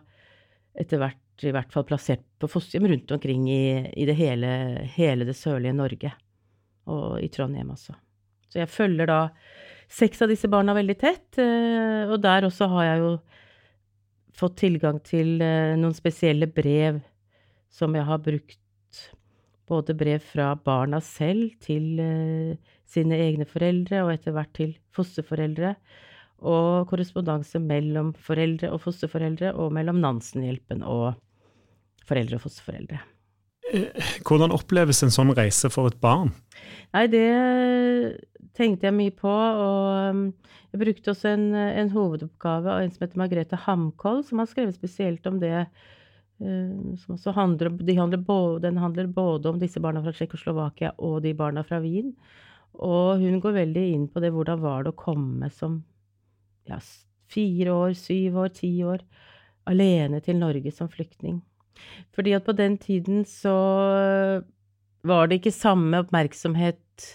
etter 0.78 1.02
hvert 1.02 1.18
i 1.50 1.54
hvert 1.56 1.74
fall 1.74 1.86
plassert 1.88 2.24
på 2.42 2.50
fosterhjem 2.52 2.90
rundt 2.92 3.12
omkring 3.16 3.48
i, 3.52 3.64
i 3.98 4.06
det 4.10 4.16
hele, 4.20 4.52
hele, 4.96 5.28
det 5.28 5.38
sørlige 5.38 5.76
Norge. 5.78 6.14
Og 6.92 7.20
i 7.22 7.30
Trondheim 7.34 7.74
også. 7.74 7.96
Så 8.52 8.60
jeg 8.62 8.72
følger 8.72 9.08
da 9.10 9.20
seks 9.92 10.24
av 10.24 10.32
disse 10.32 10.50
barna 10.52 10.76
veldig 10.76 10.98
tett. 11.00 11.28
Eh, 11.40 12.10
og 12.10 12.20
der 12.24 12.48
også 12.48 12.68
har 12.74 12.88
jeg 12.90 13.04
jo 13.04 13.14
fått 14.42 14.60
tilgang 14.64 15.00
til 15.06 15.42
eh, 15.44 15.78
noen 15.80 15.96
spesielle 15.96 16.50
brev 16.52 17.02
som 17.72 17.96
jeg 17.96 18.08
har 18.08 18.22
brukt. 18.24 18.58
Både 19.72 19.96
brev 19.96 20.24
fra 20.26 20.52
barna 20.60 21.00
selv 21.06 21.54
til 21.64 22.00
eh, 22.04 22.72
sine 22.92 23.20
egne 23.24 23.48
foreldre, 23.48 24.04
og 24.04 24.14
etter 24.16 24.36
hvert 24.36 24.52
til 24.58 24.74
fosterforeldre 24.96 25.76
og 26.42 26.90
korrespondanse 26.90 27.60
mellom 27.62 28.16
foreldre 28.18 28.72
og 28.74 28.82
fosterforeldre, 28.84 29.54
og 29.54 29.72
mellom 29.76 30.02
Nansenhjelpen 30.02 30.82
og 30.84 31.14
foreldre 32.08 32.38
og 32.38 32.46
fosterforeldre. 32.46 33.02
Hvordan 34.28 34.52
oppleves 34.52 35.00
en 35.06 35.14
sånn 35.14 35.32
reise 35.38 35.70
for 35.72 35.92
et 35.92 36.00
barn? 36.04 36.34
Nei, 36.92 37.06
det 37.12 37.28
tenkte 38.58 38.90
jeg 38.90 38.98
mye 38.98 39.14
på, 39.16 39.32
og 39.32 40.12
um, 40.12 40.26
jeg 40.74 40.82
brukte 40.82 41.14
også 41.14 41.32
en, 41.32 41.48
en 41.56 41.92
hovedoppgave 41.94 42.74
av 42.74 42.84
en 42.84 42.92
som 42.92 43.06
heter 43.06 43.22
Margrethe 43.22 43.60
Hamkoll, 43.66 44.22
som 44.28 44.42
har 44.42 44.50
skrevet 44.52 44.76
spesielt 44.76 45.28
om 45.30 45.40
det. 45.44 45.66
Uh, 46.42 46.98
som 47.00 47.16
også 47.16 47.36
handler, 47.38 47.72
de 47.80 47.96
handler 47.96 48.24
både, 48.28 48.64
den 48.66 48.82
handler 48.82 49.12
både 49.14 49.54
om 49.54 49.62
disse 49.62 49.80
barna 49.84 50.04
fra 50.04 50.14
Tsjekkoslovakia 50.16 50.96
og 51.00 51.22
de 51.24 51.36
barna 51.38 51.64
fra 51.68 51.80
Wien. 51.84 52.12
Og 52.82 53.22
hun 53.22 53.40
går 53.44 53.56
veldig 53.62 53.86
inn 53.94 54.08
på 54.12 54.24
det, 54.24 54.34
hvordan 54.36 54.60
var 54.64 54.84
det 54.84 54.94
å 54.94 55.00
komme 55.00 55.52
som 55.54 55.82
ja, 56.68 56.80
fire 57.32 57.76
år, 57.76 57.96
syv 58.00 58.40
år, 58.44 58.52
ti 58.56 58.72
år 58.84 59.04
alene 59.70 60.22
til 60.26 60.40
Norge 60.42 60.74
som 60.74 60.90
flyktning. 60.92 61.40
Fordi 62.16 62.36
at 62.38 62.46
på 62.46 62.56
den 62.58 62.78
tiden 62.82 63.24
så 63.28 63.56
var 65.08 65.28
det 65.28 65.40
ikke 65.40 65.54
samme 65.56 66.02
oppmerksomhet 66.04 67.08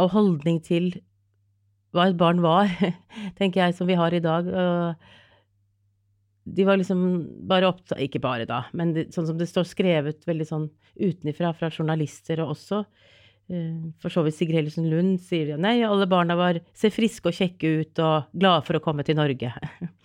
og 0.00 0.10
holdning 0.14 0.58
til 0.64 0.90
hva 1.94 2.08
et 2.10 2.18
barn 2.18 2.42
var, 2.42 2.70
tenker 3.38 3.62
jeg, 3.62 3.76
som 3.78 3.88
vi 3.90 3.98
har 3.98 4.14
i 4.14 4.22
dag. 4.22 4.48
De 6.44 6.66
var 6.66 6.76
liksom 6.76 7.00
bare 7.48 7.70
opptatt 7.70 8.02
Ikke 8.04 8.20
bare 8.20 8.44
da, 8.44 8.66
men 8.76 8.92
det, 8.92 9.06
sånn 9.14 9.30
som 9.30 9.38
det 9.40 9.48
står 9.48 9.64
skrevet 9.70 10.26
veldig 10.28 10.46
sånn 10.48 10.66
utenifra 10.98 11.54
fra 11.56 11.70
journalister, 11.72 12.42
og 12.44 12.52
også 12.52 12.82
uh, 12.82 13.78
for 14.02 14.12
så 14.12 14.24
vidt 14.26 14.36
Sigrid 14.36 14.58
Hellesen 14.58 14.90
Lund 14.90 15.22
sier 15.24 15.54
jo 15.54 15.60
nei, 15.60 15.78
alle 15.86 16.08
barna 16.10 16.36
var, 16.38 16.58
ser 16.76 16.92
friske 16.94 17.30
og 17.30 17.38
kjekke 17.38 17.70
ut 17.80 18.02
og 18.04 18.34
glade 18.34 18.66
for 18.66 18.78
å 18.78 18.82
komme 18.84 19.06
til 19.06 19.16
Norge. 19.18 19.54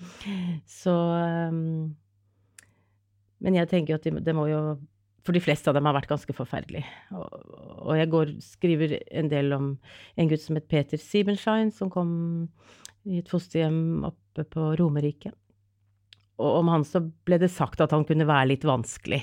Så 0.79 0.93
um, 0.93 1.91
men 3.43 3.55
jeg 3.55 3.69
tenker 3.71 3.97
at 3.97 4.07
det 4.07 4.35
må 4.35 4.47
jo 4.49 4.61
For 5.25 5.35
de 5.35 5.41
fleste 5.43 5.67
av 5.69 5.75
dem 5.75 5.85
har 5.85 5.93
vært 5.93 6.09
ganske 6.09 6.33
forferdelig. 6.33 6.81
Og, 7.11 7.33
og 7.83 7.97
jeg 7.99 8.09
går, 8.09 8.29
skriver 8.41 8.93
en 9.19 9.27
del 9.29 9.51
om 9.53 9.65
en 10.15 10.29
gutt 10.31 10.41
som 10.41 10.55
het 10.57 10.69
Peter 10.71 10.97
Siebenschein, 10.97 11.73
som 11.75 11.91
kom 11.91 12.13
i 13.03 13.19
et 13.19 13.29
fosterhjem 13.29 14.07
oppe 14.07 14.45
på 14.47 14.69
Romerike. 14.79 15.33
Og 16.39 16.61
om 16.61 16.71
han 16.71 16.87
så 16.87 17.03
ble 17.03 17.37
det 17.43 17.51
sagt 17.51 17.83
at 17.83 17.91
han 17.93 18.07
kunne 18.07 18.27
være 18.29 18.53
litt 18.53 18.65
vanskelig. 18.65 19.19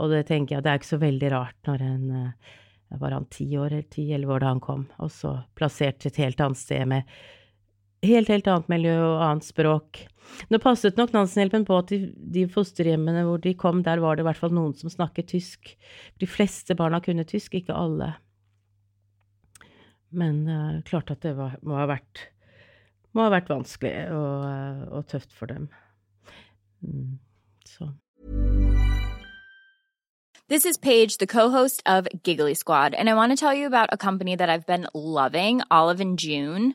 Og 0.00 0.10
det 0.14 0.24
tenker 0.32 0.56
jeg, 0.56 0.64
det 0.64 0.72
er 0.72 0.80
ikke 0.80 0.94
så 0.94 1.02
veldig 1.04 1.30
rart 1.36 1.68
når 1.68 1.84
en 1.84 2.06
Var 2.90 3.12
han 3.14 3.28
ti 3.30 3.44
år 3.54 3.70
eller 3.70 3.86
ti-elleve 3.86 4.32
år 4.34 4.40
da 4.42 4.48
han 4.50 4.60
kom, 4.64 4.80
og 4.98 5.12
så 5.14 5.36
plassert 5.54 6.08
et 6.08 6.16
helt 6.18 6.40
annet 6.42 6.58
sted 6.58 6.88
med 6.90 7.04
helt, 8.06 8.30
helt 8.32 8.48
annet 8.48 8.70
miljø 8.72 8.96
og 8.98 9.22
annet 9.24 9.46
språk. 9.48 10.04
Nå 10.50 10.60
passet 10.62 10.98
nok 10.98 11.12
Nansenhjelpen 11.14 11.66
på 11.68 11.76
at 11.80 11.90
de, 11.92 12.00
de, 12.14 12.46
fosterhjemmene 12.50 13.24
hvor 13.26 13.40
de 13.42 13.54
kom, 13.58 13.82
der 13.86 14.02
var 14.02 14.16
det 14.16 14.24
i 14.24 14.28
hvert 14.28 14.40
fall 14.40 14.54
noen 14.54 14.74
som 14.78 14.92
snakket 14.92 15.32
tysk. 15.34 15.74
De 16.22 16.28
fleste 16.30 16.76
barna 16.78 17.02
kunne 17.04 17.26
tysk, 17.28 17.58
ikke 17.58 17.76
alle. 17.76 18.12
Men 20.10 20.42
uh, 20.48 20.82
klart 20.86 21.10
at 21.12 21.22
det 21.26 21.36
var, 21.38 21.58
må, 21.62 21.76
ha 21.78 21.86
vært, 21.90 22.28
må, 23.14 23.26
ha 23.26 23.32
vært, 23.34 23.50
vanskelig 23.50 23.94
og, 24.14 24.46
uh, 24.46 24.86
og 24.98 25.10
tøft 25.10 25.34
for 25.36 25.50
dem. 25.50 25.68
Mm. 26.80 27.18
This 30.48 30.64
is 30.66 30.76
Paige, 30.76 31.18
the 31.18 31.28
co-host 31.28 31.80
of 31.86 32.08
Giggly 32.24 32.54
Squad, 32.54 32.92
and 32.94 33.08
I 33.08 33.14
want 33.14 33.30
to 33.30 33.36
tell 33.36 33.54
you 33.54 33.66
about 33.66 33.90
a 33.92 33.96
company 33.96 34.34
that 34.34 34.50
I've 34.50 34.66
been 34.66 34.88
loving, 34.94 35.62
Olive 35.70 36.00
and 36.00 36.18
June. 36.18 36.74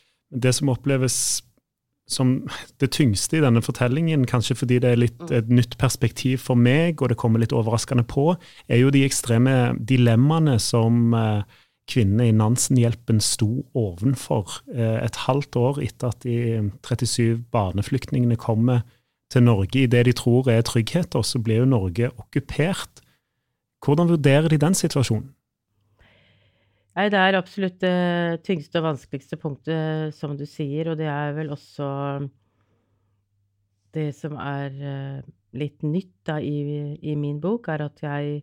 det 0.31 0.53
som 0.55 0.71
oppleves 0.73 1.41
som 2.11 2.33
det 2.81 2.91
tyngste 2.91 3.37
i 3.37 3.43
denne 3.43 3.61
fortellingen, 3.63 4.25
kanskje 4.27 4.57
fordi 4.59 4.79
det 4.83 4.89
er 4.91 4.99
litt 4.99 5.21
mm. 5.21 5.33
et 5.37 5.51
nytt 5.51 5.77
perspektiv 5.79 6.41
for 6.43 6.59
meg, 6.59 6.99
og 6.99 7.11
det 7.11 7.19
kommer 7.21 7.39
litt 7.39 7.55
overraskende 7.55 8.03
på, 8.07 8.33
er 8.67 8.81
jo 8.81 8.91
de 8.91 9.05
ekstreme 9.07 9.77
dilemmaene 9.77 10.57
som 10.59 11.15
eh, 11.15 11.59
kvinnene 11.91 12.29
i 12.29 12.35
Nansen-hjelpen 12.35 13.21
sto 13.23 13.63
ovenfor 13.77 14.59
eh, 14.73 14.97
et 15.05 15.21
halvt 15.25 15.59
år 15.61 15.81
etter 15.85 16.11
at 16.11 16.25
de 16.25 16.71
37 16.83 17.45
barneflyktningene 17.53 18.39
kommer 18.39 18.83
til 19.31 19.45
Norge 19.47 19.85
i 19.85 19.89
det 19.89 20.03
de 20.09 20.15
tror 20.17 20.49
er 20.51 20.65
trygghet, 20.67 21.15
og 21.15 21.23
så 21.25 21.39
blir 21.39 21.63
jo 21.63 21.69
Norge 21.69 22.11
okkupert. 22.11 23.03
Hvordan 23.81 24.11
vurderer 24.11 24.51
de 24.51 24.59
den 24.59 24.75
situasjonen? 24.75 25.31
Nei, 26.91 27.07
det 27.07 27.19
er 27.19 27.37
absolutt 27.39 27.77
det 27.79 28.41
tyngste 28.43 28.81
og 28.81 28.89
vanskeligste 28.89 29.37
punktet, 29.39 30.15
som 30.17 30.33
du 30.35 30.43
sier, 30.49 30.91
og 30.91 30.97
det 30.99 31.07
er 31.07 31.31
vel 31.37 31.53
også 31.53 31.87
det 33.95 34.09
som 34.15 34.35
er 34.39 34.75
eh, 34.75 35.29
litt 35.59 35.83
nytt 35.83 36.13
da 36.27 36.37
i, 36.43 36.97
i 36.99 37.15
min 37.19 37.39
bok, 37.43 37.69
er 37.71 37.85
at 37.87 38.03
jeg 38.03 38.41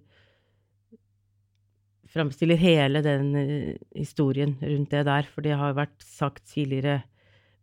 framstiller 2.09 2.61
hele 2.61 3.03
den 3.05 3.31
eh, 3.37 3.77
historien 3.97 4.57
rundt 4.63 4.97
det 4.97 5.05
der, 5.09 5.29
for 5.29 5.45
det 5.45 5.57
har 5.61 5.77
vært 5.77 6.01
sagt 6.05 6.47
tidligere 6.49 7.03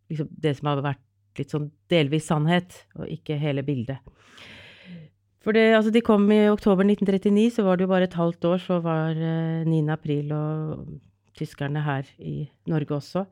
liksom 0.06 0.28
Det 0.30 0.52
som 0.54 0.68
har 0.70 0.84
vært 0.86 1.40
litt 1.40 1.50
sånn 1.50 1.72
delvis 1.90 2.28
sannhet, 2.30 2.76
og 2.94 3.10
ikke 3.10 3.40
hele 3.42 3.64
bildet. 3.66 3.98
For 5.46 5.54
det, 5.54 5.76
altså 5.78 5.92
de 5.94 6.02
kom 6.02 6.24
i 6.34 6.48
oktober 6.50 6.88
1939, 6.88 7.52
så 7.54 7.64
var 7.68 7.78
det 7.78 7.86
jo 7.86 7.92
bare 7.92 8.08
et 8.10 8.18
halvt 8.18 8.48
år, 8.50 8.62
så 8.64 8.80
var 8.82 9.14
eh, 9.14 9.62
9. 9.70 9.82
april 9.94 10.32
og 10.34 10.86
tyskerne 11.38 11.84
her 11.86 12.08
i 12.18 12.48
Norge 12.66 12.96
også. 12.96 13.28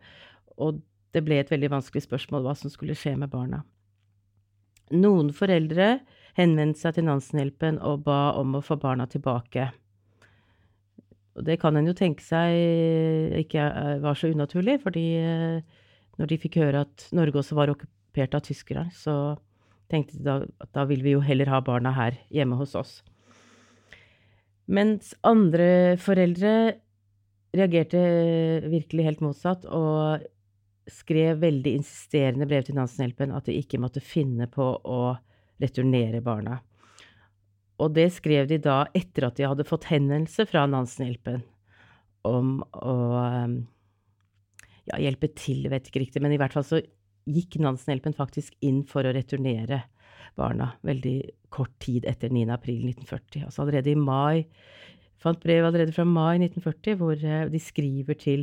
Og 0.61 0.77
det 1.13 1.23
ble 1.25 1.39
et 1.41 1.49
veldig 1.49 1.71
vanskelig 1.73 2.03
spørsmål 2.05 2.45
hva 2.45 2.53
som 2.57 2.69
skulle 2.69 2.93
skje 2.97 3.15
med 3.17 3.31
barna. 3.33 3.63
Noen 4.93 5.31
foreldre 5.33 6.03
henvendte 6.37 6.83
seg 6.83 6.99
til 6.99 7.07
Nansenhjelpen 7.07 7.79
og 7.81 8.03
ba 8.05 8.35
om 8.37 8.59
å 8.59 8.61
få 8.61 8.77
barna 8.77 9.07
tilbake. 9.09 9.71
Og 11.33 11.47
det 11.47 11.57
kan 11.63 11.73
en 11.79 11.89
jo 11.89 11.95
tenke 11.97 12.21
seg 12.21 13.41
ikke 13.41 13.65
var 14.03 14.19
så 14.19 14.29
unaturlig, 14.29 14.77
fordi 14.85 15.07
eh, 15.17 15.81
når 16.21 16.29
de 16.29 16.39
fikk 16.45 16.59
høre 16.61 16.85
at 16.85 17.07
Norge 17.09 17.41
også 17.41 17.57
var 17.57 17.73
okkupert 17.73 18.37
av 18.37 18.45
tyskerne, 18.45 18.85
så 18.93 19.33
tenkte 19.93 20.19
da 20.25 20.41
at 20.43 20.71
da 20.75 20.85
vil 20.89 21.03
vi 21.05 21.15
jo 21.15 21.23
heller 21.23 21.51
ha 21.53 21.61
barna 21.63 21.93
her 21.95 22.17
hjemme 22.33 22.57
hos 22.59 22.75
oss. 22.79 22.99
Mens 24.65 25.11
andre 25.27 25.95
foreldre 26.01 26.53
reagerte 27.53 27.99
virkelig 28.65 29.07
helt 29.07 29.23
motsatt 29.23 29.65
og 29.69 30.23
skrev 30.89 31.39
veldig 31.43 31.77
insisterende 31.79 32.47
brev 32.49 32.65
til 32.67 32.77
Nansenhjelpen 32.77 33.33
at 33.35 33.47
de 33.47 33.55
ikke 33.59 33.79
måtte 33.79 34.03
finne 34.03 34.49
på 34.51 34.65
å 34.83 35.01
returnere 35.61 36.23
barna. 36.23 36.59
Og 37.83 37.93
det 37.95 38.09
skrev 38.15 38.47
de 38.49 38.59
da 38.61 38.83
etter 38.95 39.27
at 39.27 39.37
de 39.37 39.47
hadde 39.47 39.67
fått 39.67 39.87
henvendelse 39.91 40.45
fra 40.49 40.65
Nansenhjelpen 40.69 41.43
om 42.27 42.59
å 42.63 42.95
ja, 44.87 44.99
hjelpe 44.99 45.29
til, 45.35 45.65
vet 45.71 45.87
ikke 45.87 46.03
riktig, 46.03 46.23
men 46.23 46.35
i 46.35 46.39
hvert 46.39 46.55
fall 46.55 46.67
så 46.67 46.81
gikk 47.29 47.59
Nansenhjelpen 47.63 48.15
faktisk 48.17 48.55
inn 48.65 48.83
for 48.87 49.05
å 49.05 49.13
returnere 49.15 49.83
barna 50.39 50.71
veldig 50.85 51.17
kort 51.53 51.73
tid 51.83 52.07
etter 52.09 52.33
9. 52.33 52.47
april 52.53 52.87
1940. 52.89 53.45
Altså 53.47 53.63
allerede 53.63 53.93
i 53.93 53.99
mai 53.99 54.45
Fant 55.23 55.39
brev 55.39 55.63
allerede 55.63 55.93
fra 55.95 56.03
mai 56.03 56.35
1940 56.41 56.97
hvor 56.99 57.21
eh, 57.23 57.45
de 57.47 57.59
skriver 57.61 58.17
til 58.19 58.41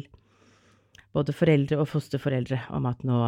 både 1.12 1.34
foreldre 1.36 1.76
og 1.82 1.90
fosterforeldre 1.90 2.62
om 2.72 2.86
at 2.88 3.02
nå 3.04 3.18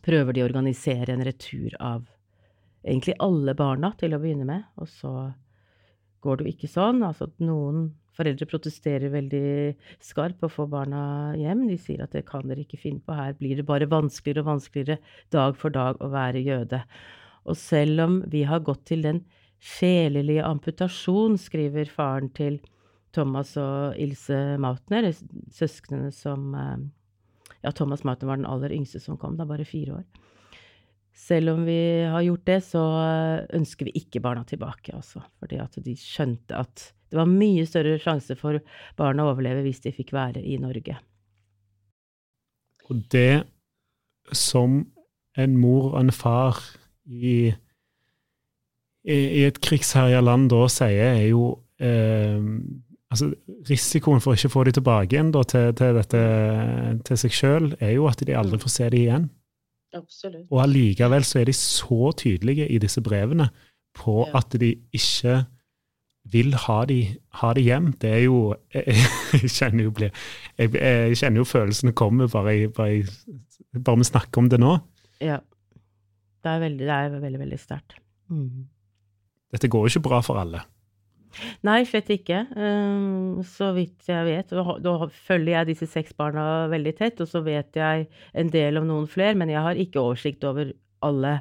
prøver 0.00 0.32
de 0.32 0.40
å 0.40 0.46
organisere 0.46 1.12
en 1.12 1.24
retur 1.26 1.74
av 1.82 2.06
egentlig 2.80 3.18
alle 3.20 3.52
barna 3.58 3.92
til 3.98 4.14
å 4.14 4.20
begynne 4.22 4.46
med, 4.48 4.64
og 4.80 4.88
så 4.88 5.12
går 6.22 6.38
det 6.38 6.46
jo 6.46 6.54
ikke 6.54 6.70
sånn. 6.70 7.02
Altså 7.06 7.28
at 7.28 7.42
noen 7.42 7.90
foreldre 8.16 8.48
protesterer 8.48 9.12
veldig 9.12 9.44
skarpt 10.04 10.40
på 10.40 10.48
å 10.48 10.52
få 10.52 10.66
barna 10.70 11.02
hjem. 11.38 11.66
De 11.70 11.78
sier 11.80 12.02
at 12.04 12.14
det 12.16 12.26
kan 12.28 12.44
dere 12.48 12.64
ikke 12.64 12.80
finne 12.80 13.02
på, 13.04 13.16
her 13.16 13.36
blir 13.38 13.58
det 13.58 13.68
bare 13.68 13.90
vanskeligere 13.90 14.44
og 14.44 14.52
vanskeligere 14.54 14.98
dag 15.34 15.56
for 15.58 15.74
dag 15.74 16.00
å 16.02 16.10
være 16.12 16.44
jøde. 16.44 16.82
Og 17.48 17.58
selv 17.58 18.04
om 18.04 18.18
vi 18.30 18.44
har 18.46 18.62
gått 18.64 18.84
til 18.90 19.02
den 19.06 19.24
sjelelige 19.62 20.44
amputasjon, 20.46 21.38
skriver 21.38 21.90
faren 21.90 22.30
til 22.34 22.60
Thomas 23.14 23.54
og 23.60 23.98
Ilse 24.00 24.58
Mautner, 24.62 25.10
søsknene 25.52 26.12
som 26.14 26.52
eh, 26.56 26.76
Ja, 27.62 27.70
Thomas 27.70 28.02
Mautner 28.02 28.26
var 28.26 28.40
den 28.40 28.48
aller 28.48 28.72
yngste 28.74 28.98
som 28.98 29.18
kom, 29.20 29.36
da 29.38 29.46
bare 29.46 29.66
fire 29.68 30.00
år. 30.00 30.06
Selv 31.12 31.52
om 31.52 31.66
vi 31.68 31.78
har 32.08 32.24
gjort 32.24 32.46
det, 32.48 32.58
så 32.64 32.82
eh, 33.02 33.44
ønsker 33.58 33.88
vi 33.88 33.98
ikke 34.00 34.22
barna 34.24 34.46
tilbake, 34.48 34.94
altså. 34.96 35.20
Fordi 35.42 35.60
at 35.60 35.76
de 35.84 35.94
skjønte 35.98 36.56
at 36.56 36.88
det 37.12 37.18
var 37.20 37.28
mye 37.28 37.66
større 37.68 37.98
sjanse 38.00 38.34
for 38.40 38.62
barna 38.96 39.26
å 39.26 39.34
overleve 39.34 39.66
hvis 39.66 39.82
de 39.84 39.92
fikk 39.92 40.14
være 40.16 40.40
i 40.40 40.56
Norge. 40.60 40.96
Og 42.88 43.02
det 43.12 43.44
som 44.32 44.80
en 45.36 45.58
mor 45.60 45.90
og 45.92 45.98
en 46.00 46.14
far 46.14 46.62
i, 47.04 47.52
i, 49.04 49.44
et 49.44 49.60
krigsherja 49.60 50.22
land 50.24 50.48
da 50.52 50.64
sier, 50.72 51.18
er 51.18 51.28
jo 51.28 51.50
eh, 51.84 52.40
altså 53.12 53.28
Risikoen 53.68 54.24
for 54.24 54.32
å 54.32 54.40
ikke 54.40 54.52
få 54.54 54.64
dem 54.64 54.78
tilbake 54.80 55.12
igjen 55.12 55.34
da, 55.36 55.44
til, 55.44 55.68
til, 55.76 56.00
dette, 56.00 56.24
til 57.04 57.20
seg 57.20 57.36
sjøl, 57.36 57.70
er 57.80 57.96
jo 57.98 58.08
at 58.08 58.24
de 58.24 58.36
aldri 58.40 58.60
får 58.62 58.76
se 58.78 58.88
dem 58.88 59.04
igjen. 59.04 59.30
Absolutt. 59.94 60.46
Og 60.50 60.62
allikevel 60.62 61.24
så 61.24 61.40
er 61.40 61.44
de 61.50 61.52
så 61.56 62.12
tydelige 62.16 62.68
i 62.68 62.78
disse 62.78 63.00
brevene 63.04 63.50
på 63.94 64.26
Ja. 64.28 64.38
at 64.38 64.54
de 64.60 64.70
ikke 64.92 65.44
vil 66.32 66.54
ha 66.54 66.84
de, 66.86 66.98
ha 67.42 67.52
de 67.52 67.60
hjem. 67.66 67.92
Det 68.00 68.10
er 68.10 68.22
jo 68.24 68.54
Jeg, 68.74 68.84
jeg 69.42 69.50
kjenner 69.50 69.84
jo 69.84 69.92
jeg, 70.00 70.72
jeg 70.74 71.16
kjenner 71.18 71.42
jo 71.42 71.44
følelsene 71.44 71.92
kommer 71.92 72.28
bare, 72.32 72.54
i- 72.62 72.68
bare, 72.68 73.02
bare 73.84 73.96
vi 73.98 74.04
snakker 74.04 74.38
om 74.38 74.48
det 74.48 74.60
nå. 74.60 74.78
Ja. 75.20 75.38
Det 76.42 76.50
er 76.50 76.58
veldig, 76.62 76.86
det 76.86 76.90
er 76.90 77.18
veldig, 77.20 77.38
veldig 77.40 77.58
sterkt. 77.58 77.96
Mm. 78.30 78.68
Dette 79.52 79.68
går 79.68 79.84
jo 79.86 79.92
ikke 79.92 80.08
bra 80.08 80.20
for 80.24 80.40
alle. 80.40 80.62
Nei, 81.66 81.82
slett 81.88 82.10
ikke. 82.12 82.44
Um, 82.56 83.42
så 83.46 83.72
vidt 83.76 84.08
jeg 84.10 84.26
vet. 84.28 84.52
Da, 84.52 84.94
følger 85.26 85.54
jeg 85.56 85.70
disse 85.72 85.88
seks 85.90 86.16
barna 86.18 86.66
veldig 86.72 86.94
tett, 86.98 87.22
og 87.24 87.30
så 87.30 87.42
vet 87.46 87.78
jeg 87.78 88.08
en 88.38 88.52
del 88.52 88.80
om 88.80 88.88
noen 88.88 89.08
flere, 89.10 89.36
men 89.38 89.52
jeg 89.52 89.64
har 89.64 89.80
ikke 89.80 90.02
oversikt 90.02 90.44
over 90.48 90.74
alle. 91.02 91.38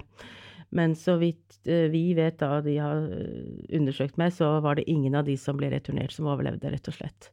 Men 0.72 0.96
så 0.96 1.18
vidt 1.20 1.60
eh, 1.68 1.90
vi 1.92 2.14
vet, 2.16 2.38
da 2.40 2.62
de 2.64 2.78
har 2.80 3.04
eh, 3.12 3.76
undersøkt 3.76 4.16
meg, 4.22 4.32
så 4.34 4.54
var 4.64 4.80
det 4.80 4.88
ingen 4.92 5.18
av 5.20 5.28
de 5.28 5.36
som 5.40 5.60
ble 5.60 5.68
returnert, 5.74 6.16
som 6.16 6.30
overlevde, 6.32 6.72
rett 6.72 6.88
og 6.88 6.96
slett. 6.96 7.32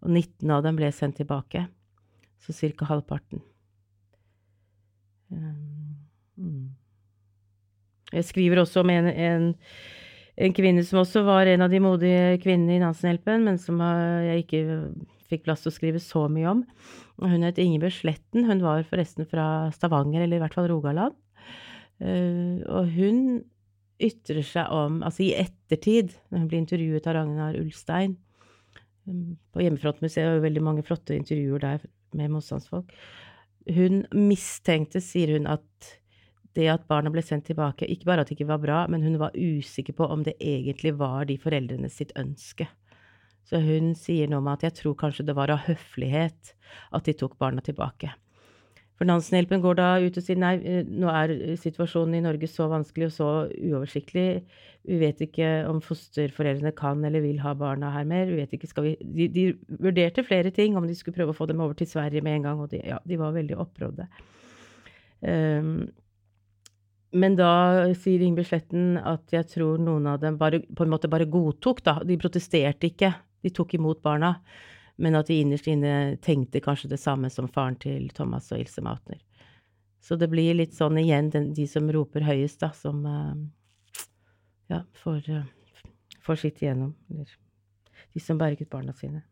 Og 0.00 0.08
19 0.08 0.54
av 0.54 0.64
dem 0.64 0.80
ble 0.80 0.88
sendt 0.96 1.20
tilbake. 1.20 1.66
Så 2.40 2.56
ca. 2.56 2.88
halvparten. 2.88 3.42
Um, 5.28 6.00
mm. 6.40 6.70
Jeg 8.10 8.26
skriver 8.26 8.62
også 8.62 8.80
om 8.82 8.90
en, 8.90 9.06
en, 9.06 9.50
en 10.40 10.54
kvinne 10.56 10.82
som 10.86 11.02
også 11.02 11.22
var 11.26 11.48
en 11.50 11.64
av 11.66 11.72
de 11.72 11.80
modige 11.84 12.38
kvinnene 12.42 12.78
i 12.78 12.82
Nansenhjelpen, 12.82 13.44
men 13.48 13.58
som 13.60 13.80
jeg 14.24 14.44
ikke 14.46 14.62
fikk 15.30 15.46
plass 15.46 15.64
til 15.64 15.70
å 15.70 15.76
skrive 15.76 16.02
så 16.02 16.24
mye 16.32 16.48
om. 16.50 16.64
Hun 17.20 17.44
het 17.44 17.60
Ingebjørg 17.60 17.96
Sletten. 17.98 18.46
Hun 18.48 18.62
var 18.64 18.86
forresten 18.88 19.28
fra 19.28 19.68
Stavanger, 19.74 20.24
eller 20.24 20.40
i 20.40 20.42
hvert 20.42 20.56
fall 20.56 20.70
Rogaland. 20.70 21.16
Eh, 22.00 22.64
og 22.64 22.88
hun 22.96 23.42
ytrer 24.00 24.42
seg 24.46 24.72
om, 24.72 25.02
altså 25.04 25.26
i 25.26 25.34
ettertid, 25.36 26.14
når 26.30 26.42
hun 26.42 26.50
blir 26.50 26.62
intervjuet 26.62 27.08
av 27.10 27.18
Ragnar 27.18 27.58
Ulstein 27.60 28.14
um, 29.04 29.34
På 29.52 29.60
Hjemmefrontmuseet 29.60 30.22
er 30.24 30.38
jo 30.38 30.46
veldig 30.46 30.62
mange 30.64 30.84
flotte 30.86 31.18
intervjuer 31.18 31.60
der 31.60 31.84
med 32.16 32.32
motstandsfolk. 32.32 32.94
Hun 33.68 34.06
mistenkte, 34.16 35.02
sier 35.04 35.34
hun, 35.36 35.44
at 35.50 35.90
det 36.58 36.66
at 36.72 36.86
barna 36.90 37.12
ble 37.14 37.22
sendt 37.22 37.46
tilbake, 37.50 37.86
ikke 37.86 38.08
bare 38.08 38.24
at 38.24 38.30
det 38.30 38.38
ikke 38.38 38.50
var 38.50 38.62
bra, 38.62 38.78
men 38.90 39.04
hun 39.06 39.18
var 39.20 39.36
usikker 39.36 39.94
på 39.96 40.08
om 40.10 40.24
det 40.26 40.36
egentlig 40.40 40.96
var 40.98 41.28
de 41.28 41.38
foreldrene 41.38 41.90
sitt 41.92 42.14
ønske. 42.18 42.66
Så 43.46 43.60
hun 43.62 43.94
sier 43.98 44.30
noe 44.30 44.42
om 44.42 44.50
at 44.52 44.64
jeg 44.66 44.76
tror 44.78 44.98
kanskje 44.98 45.26
det 45.26 45.36
var 45.38 45.52
av 45.52 45.64
høflighet 45.66 46.52
at 46.94 47.06
de 47.06 47.14
tok 47.18 47.38
barna 47.40 47.62
tilbake. 47.64 48.12
For 49.00 49.08
Nansenhjelpen 49.08 49.62
går 49.64 49.78
da 49.78 49.86
ut 50.04 50.18
og 50.20 50.24
sier 50.26 50.36
nei, 50.36 50.58
eh, 50.60 50.82
nå 50.84 51.08
er 51.08 51.30
situasjonen 51.56 52.18
i 52.18 52.24
Norge 52.26 52.50
så 52.52 52.66
vanskelig 52.68 53.06
og 53.06 53.14
så 53.14 53.28
uoversiktlig. 53.48 54.42
Vi 54.84 54.98
vet 55.00 55.22
ikke 55.24 55.48
om 55.70 55.80
fosterforeldrene 55.80 56.74
kan 56.76 57.00
eller 57.08 57.24
vil 57.24 57.40
ha 57.40 57.54
barna 57.56 57.94
her 57.94 58.04
mer. 58.04 58.28
Vi 58.28 58.36
vet 58.42 58.52
ikke, 58.58 58.68
skal 58.68 58.90
vi, 58.90 58.92
de, 59.00 59.30
de 59.32 59.46
vurderte 59.80 60.26
flere 60.26 60.52
ting, 60.52 60.76
om 60.76 60.84
de 60.84 60.98
skulle 60.98 61.16
prøve 61.16 61.32
å 61.32 61.38
få 61.38 61.48
dem 61.48 61.64
over 61.64 61.78
til 61.80 61.88
Sverige 61.88 62.20
med 62.26 62.36
en 62.36 62.46
gang, 62.50 62.60
og 62.60 62.74
de, 62.74 62.82
ja, 62.92 63.00
de 63.08 63.18
var 63.20 63.32
veldig 63.38 63.56
opprådde. 63.64 64.06
Um, 65.24 65.72
men 67.12 67.34
da 67.38 67.52
sier 67.98 68.22
Ingebjørg 68.22 68.48
Sletten 68.48 68.98
at 68.98 69.32
jeg 69.34 69.48
tror 69.50 69.80
noen 69.82 70.06
av 70.06 70.20
dem 70.22 70.36
bare, 70.38 70.60
på 70.62 70.84
en 70.86 70.92
måte 70.92 71.10
bare 71.10 71.26
godtok, 71.30 71.82
da. 71.86 71.96
De 72.06 72.18
protesterte 72.20 72.86
ikke, 72.90 73.12
de 73.42 73.50
tok 73.54 73.74
imot 73.78 74.02
barna. 74.02 74.36
Men 75.00 75.16
at 75.16 75.30
de 75.30 75.40
innerst 75.40 75.66
inne 75.70 76.18
tenkte 76.22 76.60
kanskje 76.62 76.90
det 76.92 77.00
samme 77.00 77.30
som 77.32 77.48
faren 77.48 77.78
til 77.80 78.10
Thomas 78.14 78.50
og 78.52 78.60
Ilse 78.60 78.84
Mautner. 78.84 79.18
Så 80.00 80.16
det 80.20 80.30
blir 80.32 80.54
litt 80.56 80.76
sånn 80.76 80.98
igjen 81.00 81.30
den, 81.32 81.50
de 81.56 81.66
som 81.68 81.88
roper 81.92 82.24
høyest, 82.24 82.60
da, 82.62 82.70
som 82.76 83.02
eh, 83.08 84.04
ja, 84.72 84.82
får, 85.02 85.24
eh, 85.28 85.90
får 86.24 86.40
sitt 86.44 86.62
igjennom. 86.62 86.94
Eller 87.10 87.32
de 88.12 88.22
som 88.22 88.38
berget 88.40 88.70
barna 88.70 88.94
sine. 88.96 89.24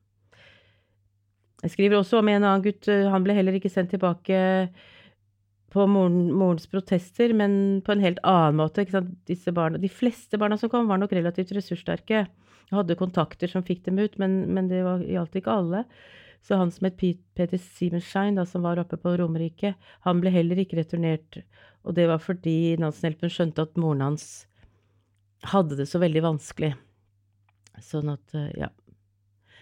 Jeg 1.63 1.75
skriver 1.75 1.99
også 1.99 2.21
om 2.21 2.29
en 2.31 2.45
annen 2.45 2.65
gutt. 2.65 2.89
eh, 2.89 3.09
Han 3.11 3.25
ble 3.25 3.37
heller 3.39 3.57
ikke 3.59 3.73
sendt 3.73 3.95
tilbake 3.95 4.69
på 5.73 5.85
moren, 5.91 6.29
morens 6.33 6.69
protester, 6.71 7.33
men 7.37 7.81
på 7.85 7.93
en 7.93 8.05
helt 8.05 8.21
annen 8.27 8.57
måte. 8.61 8.87
Disse 9.29 9.53
barna, 9.53 9.81
de 9.81 9.91
fleste 9.93 10.41
barna 10.41 10.57
som 10.59 10.71
kom, 10.73 10.89
var 10.89 11.01
nok 11.01 11.13
relativt 11.13 11.53
ressurssterke. 11.57 12.27
Hadde 12.73 12.99
kontakter 13.01 13.49
som 13.49 13.65
fikk 13.65 13.85
dem 13.87 14.01
ut, 14.01 14.17
men, 14.21 14.41
men 14.55 14.71
det 14.71 14.81
gjaldt 14.81 15.37
ikke 15.41 15.59
alle. 15.61 15.85
Så 16.45 16.57
han 16.57 16.71
som 16.73 16.87
het 16.87 16.97
Peter 17.01 17.59
Siemenstein, 17.59 18.39
da, 18.39 18.47
som 18.47 18.65
var 18.65 18.81
oppe 18.81 18.97
på 19.01 19.17
Romerike, 19.21 19.75
han 20.07 20.21
ble 20.23 20.33
heller 20.33 20.61
ikke 20.63 20.79
returnert. 20.81 21.41
Og 21.85 21.97
det 21.97 22.07
var 22.09 22.23
fordi 22.23 22.77
Nansenhjelpen 22.81 23.33
skjønte 23.33 23.65
at 23.65 23.81
moren 23.81 24.05
hans 24.05 24.29
hadde 25.53 25.79
det 25.79 25.89
så 25.91 26.01
veldig 26.03 26.25
vanskelig. 26.25 26.73
Sånn 27.85 28.11
at, 28.13 28.35
eh, 28.35 28.53
ja. 28.59 28.71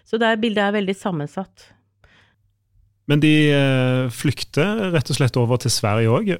Så 0.07 0.19
det 0.21 0.37
bildet 0.41 0.63
er 0.63 0.77
veldig 0.77 0.95
sammensatt. 0.95 1.71
Men 3.07 3.21
de 3.23 3.33
eh, 3.55 4.09
flykter 4.11 4.91
rett 4.91 5.09
og 5.11 5.17
slett 5.19 5.37
over 5.39 5.59
til 5.63 5.71
Sverige 5.71 6.11
òg. 6.11 6.31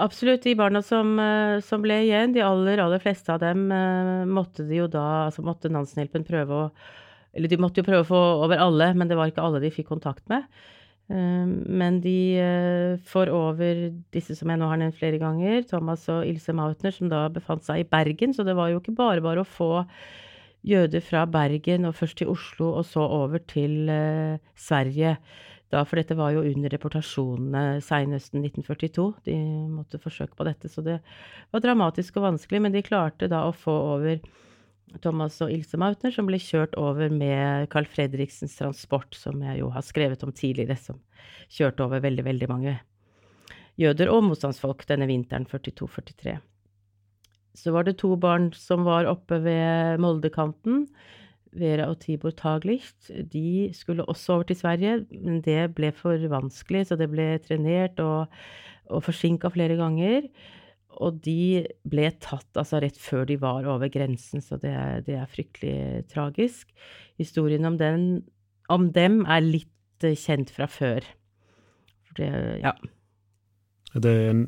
Absolutt. 0.00 0.42
De 0.44 0.54
barna 0.56 0.80
som, 0.84 1.12
eh, 1.20 1.60
som 1.64 1.82
ble 1.84 1.98
igjen, 2.06 2.32
de 2.32 2.44
aller, 2.44 2.80
aller 2.80 3.02
fleste 3.02 3.32
av 3.34 3.40
dem, 3.42 3.66
eh, 3.72 4.24
måtte 4.28 4.64
de 4.68 4.80
jo 4.80 4.88
da 4.88 5.26
Altså 5.26 5.44
måtte 5.44 5.70
Nansenhjelpen 5.72 6.24
prøve 6.24 6.48
å 6.48 6.70
Eller 7.36 7.48
de 7.48 7.58
måtte 7.60 7.78
jo 7.78 7.86
prøve 7.86 8.02
å 8.02 8.08
få 8.08 8.20
over 8.44 8.58
alle, 8.58 8.92
men 8.94 9.06
det 9.06 9.16
var 9.16 9.30
ikke 9.30 9.44
alle 9.44 9.60
de 9.62 9.70
fikk 9.70 9.86
kontakt 9.92 10.24
med. 10.28 10.42
Eh, 11.10 11.46
Men 11.46 12.00
de 12.00 12.98
får 13.06 13.30
over 13.30 13.92
disse 14.10 14.34
som 14.34 14.48
jeg 14.50 14.58
nå 14.58 14.66
har 14.66 14.80
nevnt 14.80 14.98
flere 14.98 15.20
ganger, 15.20 15.62
Thomas 15.68 16.08
og 16.08 16.26
Ilse 16.26 16.52
Mautner, 16.52 16.90
som 16.90 17.08
da 17.08 17.28
befant 17.28 17.62
seg 17.62 17.84
i 17.84 17.86
Bergen. 17.88 18.34
Så 18.34 18.44
det 18.44 18.56
var 18.56 18.70
jo 18.70 18.80
ikke 18.80 18.96
bare 18.96 19.22
bare 19.22 19.44
å 19.44 19.46
få 19.46 19.86
jøder 20.66 21.04
fra 21.04 21.24
Bergen 21.30 21.88
og 21.88 21.96
først 21.96 22.20
til 22.20 22.30
Oslo, 22.32 22.74
og 22.78 22.84
så 22.88 23.04
over 23.04 23.42
til 23.48 23.88
eh, 23.92 24.42
Sverige. 24.56 25.16
Da, 25.70 25.84
for 25.86 26.00
dette 26.00 26.16
var 26.18 26.32
jo 26.34 26.42
under 26.42 26.72
deportasjonene 26.72 27.78
seinhøsten 27.86 28.42
1942. 28.42 29.06
De 29.28 29.36
måtte 29.70 30.02
forsøke 30.02 30.34
på 30.36 30.46
dette, 30.48 30.68
så 30.68 30.82
det 30.82 30.98
var 31.54 31.62
dramatisk 31.62 32.18
og 32.18 32.32
vanskelig. 32.32 32.62
Men 32.64 32.74
de 32.74 32.82
klarte 32.86 33.30
da 33.30 33.44
å 33.46 33.54
få 33.54 33.76
over 33.94 34.18
Thomas 34.98 35.38
og 35.44 35.52
Ilse 35.54 35.78
Mautner, 35.78 36.10
som 36.10 36.26
ble 36.26 36.40
kjørt 36.42 36.74
over 36.80 37.12
med 37.14 37.70
Carl 37.70 37.86
Fredriksens 37.86 38.58
transport, 38.58 39.14
som 39.14 39.38
jeg 39.46 39.62
jo 39.62 39.70
har 39.70 39.86
skrevet 39.86 40.26
om 40.26 40.34
tidligere, 40.34 40.74
som 40.74 40.98
kjørte 41.54 41.86
over 41.86 42.02
veldig, 42.02 42.26
veldig 42.26 42.50
mange 42.50 42.78
jøder 43.80 44.10
og 44.12 44.24
motstandsfolk 44.26 44.84
denne 44.88 45.08
vinteren 45.08 45.46
42-43. 45.48 46.36
Så 47.60 47.74
var 47.74 47.84
det 47.86 47.98
to 48.00 48.14
barn 48.20 48.50
som 48.56 48.86
var 48.88 49.08
oppe 49.10 49.40
ved 49.44 50.00
Moldekanten. 50.00 50.86
Vera 51.60 51.88
og 51.90 51.98
Tibor 52.04 52.32
Taglicht. 52.38 53.10
De 53.10 53.70
skulle 53.74 54.06
også 54.06 54.36
over 54.36 54.48
til 54.48 54.60
Sverige, 54.60 55.00
men 55.10 55.40
det 55.42 55.74
ble 55.74 55.90
for 55.96 56.20
vanskelig, 56.30 56.86
så 56.88 56.98
det 56.98 57.10
ble 57.10 57.32
trenert 57.42 57.98
og, 58.02 58.30
og 58.90 59.04
forsinka 59.04 59.50
flere 59.52 59.76
ganger. 59.80 60.28
Og 61.00 61.20
de 61.24 61.66
ble 61.88 62.08
tatt 62.22 62.58
altså 62.58 62.80
rett 62.82 62.98
før 62.98 63.26
de 63.28 63.38
var 63.40 63.66
over 63.70 63.90
grensen, 63.92 64.42
så 64.42 64.58
det 64.62 64.72
er, 64.74 65.02
det 65.06 65.16
er 65.18 65.30
fryktelig 65.30 66.06
tragisk. 66.10 66.70
Historien 67.20 67.66
om, 67.66 67.78
den, 67.80 68.22
om 68.70 68.90
dem 68.94 69.22
er 69.26 69.44
litt 69.44 70.06
eh, 70.06 70.18
kjent 70.18 70.52
fra 70.54 70.68
før. 70.70 71.06
For 72.08 72.22
det, 72.22 72.30
ja. 72.62 72.74
Det 73.94 74.10
er 74.10 74.30
en, 74.32 74.44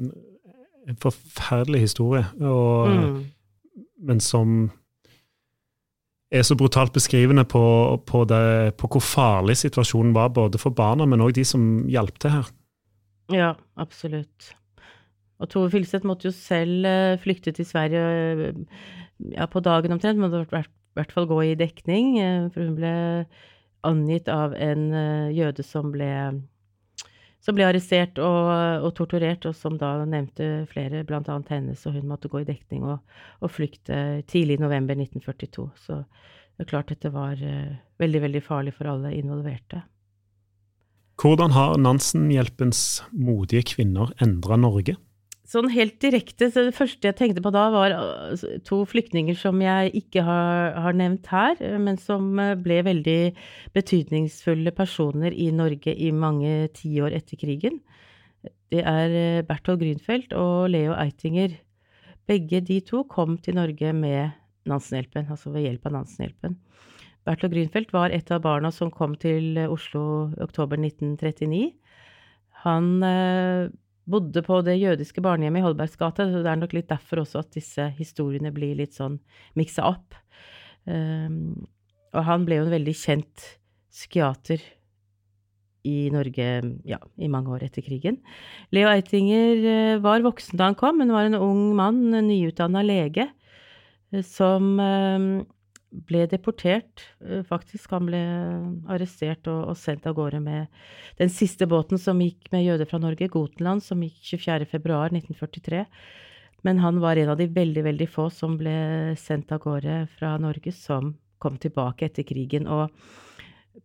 en 0.89 0.99
forferdelig 0.99 1.81
historie, 1.87 2.25
og, 2.41 2.89
mm. 2.91 3.19
men 4.09 4.23
som 4.23 4.71
er 6.33 6.45
så 6.47 6.57
brutalt 6.57 6.95
beskrivende 6.95 7.45
på, 7.45 7.63
på, 8.09 8.25
det, 8.25 8.75
på, 8.81 8.89
hvor 8.89 9.05
farlig 9.05 9.59
situasjonen 9.61 10.15
var, 10.17 10.33
både 10.33 10.59
for 10.61 10.75
barna, 10.75 11.07
men 11.09 11.21
òg 11.21 11.35
de 11.37 11.45
som 11.47 11.85
hjalp 11.93 12.19
til 12.23 12.37
her. 12.39 12.51
Ja, 13.33 13.53
absolutt. 13.81 14.53
Og 15.43 15.51
Tove 15.53 15.71
Filseth 15.73 16.07
måtte 16.09 16.31
jo 16.31 16.35
selv 16.35 16.87
uh, 16.87 17.19
flykte 17.21 17.53
til 17.53 17.67
Sverige 17.69 18.55
ja, 19.35 19.47
på 19.47 19.61
dagen 19.61 19.93
omtrent, 19.93 20.21
måtte 20.23 20.45
i 20.47 20.65
hvert 20.97 21.13
fall 21.13 21.29
gå 21.29 21.41
i 21.51 21.59
dekning, 21.59 22.17
uh, 22.23 22.49
for 22.55 22.65
hun 22.65 22.79
ble 22.81 22.95
angitt 23.85 24.31
av 24.31 24.55
en 24.55 24.93
jøde 25.35 25.65
som 25.67 25.91
ble, 25.91 26.09
som 27.43 27.57
ble 27.57 27.67
arrestert 27.67 28.21
og, 28.23 28.51
og, 28.87 28.91
torturert, 28.99 29.47
og 29.51 29.57
som 29.59 29.79
da 29.81 29.97
nevnte 30.07 30.67
flere, 30.71 31.03
blant 31.07 31.31
annet 31.33 31.51
henne, 31.51 31.77
så 31.79 31.91
hun 31.95 32.07
måtte 32.11 32.31
gå 32.31 32.43
i 32.43 32.49
dekning 32.49 32.85
og, 32.87 33.01
og 33.43 33.51
flykte 33.51 34.23
tidlig 34.31 34.61
i 34.61 34.63
november 34.63 34.95
1942. 34.95 35.67
Så 35.83 36.03
det 36.05 36.67
er 36.67 36.71
klart 36.71 36.93
dette 36.93 37.11
var 37.11 37.41
veldig, 37.99 38.23
veldig 38.29 38.45
farlig 38.47 38.77
for 38.77 38.93
alle 38.93 39.15
involverte. 39.19 39.83
Hvordan 41.23 41.53
har 41.55 41.77
Nansen-hjelpens 41.79 43.03
modige 43.13 43.75
kvinner 43.75 44.15
endra 44.23 44.57
Norge? 44.59 44.97
Sånn 45.53 45.69
helt 45.69 45.99
direkte, 46.01 46.47
så 46.49 46.63
det 46.65 46.77
første 46.77 47.11
jeg 47.11 47.17
tenkte 47.19 47.43
på 47.45 47.51
da, 47.53 47.67
var 47.75 47.93
altså, 47.93 48.55
to 48.65 48.79
flyktninger 48.89 49.37
som 49.37 49.59
jeg 49.61 49.91
ikke 49.99 50.23
har, 50.25 50.79
har, 50.81 50.97
nevnt 50.97 51.29
her, 51.29 51.59
men 51.83 51.99
som 52.01 52.31
eh, 52.41 52.55
ble 52.57 52.79
veldig 52.87 53.19
betydningsfulle 53.77 54.73
personer 54.73 55.37
i 55.37 55.51
Norge 55.53 55.93
i 55.93 56.09
mange 56.17 56.71
tiår 56.79 57.19
etter 57.19 57.41
krigen. 57.41 57.83
Det 58.73 58.81
er 58.81 59.19
eh, 59.19 59.43
Berthold 59.45 59.83
Grünfeldt 59.83 60.33
og 60.39 60.71
Leo 60.73 60.97
Eitinger. 60.97 61.59
Begge 62.31 62.63
de 62.65 62.81
to 62.89 63.03
kom 63.11 63.37
til 63.43 63.59
Norge 63.61 63.93
med 63.93 64.33
Nansenhjelpen, 64.71 65.29
altså 65.35 65.53
ved 65.53 65.67
hjelp 65.67 65.91
av 65.91 65.99
Nansenhjelpen. 65.99 66.57
Berthold 67.29 67.53
Grünfeldt 67.53 67.93
var 67.93 68.15
et 68.15 68.33
av 68.33 68.41
barna 68.47 68.73
som 68.73 68.95
kom 68.95 69.19
til 69.21 69.61
Oslo 69.67 70.33
oktober 70.41 70.81
1939. 70.81 71.75
Han 72.65 72.91
eh, 73.05 73.69
bodde 74.09 74.43
på 74.45 74.59
det 74.67 74.77
jødiske 74.81 75.23
barnehjemmet 75.25 75.63
i 75.63 75.67
Holbergsgata, 75.67 76.27
så 76.29 76.43
det 76.43 76.51
er 76.51 76.61
nok 76.61 76.75
litt 76.77 76.91
derfor 76.91 77.23
også 77.23 77.43
at 77.43 77.53
disse 77.55 77.87
historiene 77.99 78.53
blir 78.55 78.77
litt 78.79 78.97
sånn 78.99 79.21
miksa 79.59 79.87
opp. 79.93 80.17
Um, 80.85 81.67
og 82.13 82.27
han 82.27 82.47
ble 82.47 82.59
jo 82.59 82.67
en 82.67 82.75
veldig 82.75 82.95
kjent 82.99 83.45
psykiater 83.93 84.63
i 85.87 86.11
Norge 86.15 86.49
ja, 86.89 86.99
i 87.19 87.31
mange 87.31 87.55
år 87.55 87.65
etter 87.67 87.85
krigen. 87.87 88.19
Leo 88.75 88.91
Eitinger 88.91 89.63
uh, 89.63 90.03
var 90.03 90.27
voksen 90.27 90.59
da 90.59 90.71
han 90.71 90.79
kom, 90.79 90.99
men 91.01 91.15
var 91.15 91.29
en 91.29 91.39
ung 91.39 91.71
mann, 91.79 92.05
nyutdanna 92.27 92.83
lege, 92.87 93.29
uh, 94.15 94.23
som 94.27 94.75
uh, 94.83 95.43
ble 95.93 96.25
deportert, 96.31 97.05
eh, 97.21 97.43
faktisk. 97.47 97.91
Han 97.93 98.09
ble 98.09 98.21
arrestert 98.91 99.49
og, 99.51 99.73
og, 99.73 99.79
sendt 99.79 100.07
av 100.09 100.17
gårde 100.17 100.41
med 100.43 100.67
den 101.21 101.33
siste 101.33 101.69
båten 101.69 102.01
som 102.01 102.21
gikk 102.23 102.51
med 102.53 102.65
jøder 102.65 102.89
fra 102.89 103.01
Norge, 103.03 103.29
Gotenland, 103.33 103.85
som 103.85 104.03
gikk 104.05 104.21
24.2.1943. 104.33 105.85
Men 106.63 106.79
han 106.79 107.01
var 107.03 107.19
en 107.19 107.33
av 107.35 107.41
de 107.41 107.49
veldig, 107.51 107.85
veldig 107.85 108.09
få 108.09 108.29
som 108.33 108.57
ble 108.59 109.17
sendt 109.19 109.53
av 109.53 109.63
gårde 109.65 110.07
fra 110.17 110.37
Norge, 110.41 110.73
som 110.73 111.17
kom 111.43 111.59
tilbake 111.59 112.07
etter 112.07 112.27
krigen 112.27 112.69
og 112.71 112.93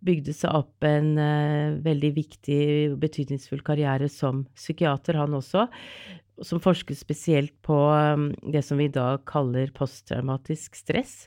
bygde 0.03 0.33
seg 0.35 0.53
opp 0.53 0.83
en 0.85 1.15
uh, 1.17 1.79
veldig 1.81 2.11
viktig 2.13 2.59
og 2.91 2.99
betydningsfull 3.01 3.63
karriere 3.65 4.09
som 4.11 4.43
psykiater, 4.53 5.17
han 5.17 5.33
også. 5.33 5.65
Som 6.45 6.61
forsket 6.61 6.99
spesielt 6.99 7.55
på 7.65 7.79
det 8.53 8.61
som 8.61 8.77
vi 8.77 8.91
i 8.91 8.93
dag 8.93 9.23
kaller 9.25 9.71
posttraumatisk 9.73 10.77
stress 10.77 11.23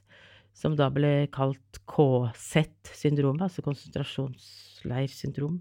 som 0.61 0.77
da 0.77 0.91
ble 0.93 1.27
kalt 1.33 1.81
KZ-syndromet, 1.89 3.47
altså 3.47 3.65
konsentrasjonsleirsyndrom. 3.65 5.61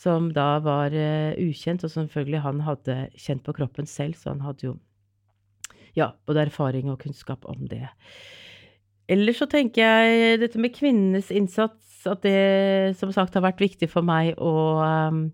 Som 0.00 0.30
da 0.32 0.54
var 0.64 0.94
uh, 0.96 1.36
ukjent, 1.36 1.84
og 1.84 1.92
selvfølgelig 1.92 2.44
han 2.46 2.62
hadde 2.64 3.00
kjent 3.20 3.44
på 3.44 3.56
kroppen 3.58 3.88
selv, 3.90 4.16
så 4.16 4.32
han 4.32 4.44
hadde 4.46 4.70
jo 4.70 4.76
ja, 5.98 6.12
både 6.28 6.46
erfaring 6.46 6.90
og 6.92 7.00
kunnskap 7.02 7.44
om 7.50 7.66
det. 7.68 7.88
Ellers 9.10 9.40
så 9.42 9.48
tenker 9.50 9.82
jeg 9.82 10.38
dette 10.44 10.60
med 10.62 10.72
kvinnenes 10.76 11.32
innsats, 11.34 12.06
at 12.08 12.22
det 12.24 12.96
som 12.96 13.10
sagt 13.12 13.34
har 13.36 13.44
vært 13.44 13.60
viktig 13.60 13.90
for 13.90 14.06
meg 14.06 14.38
å, 14.40 14.54
um, 15.10 15.24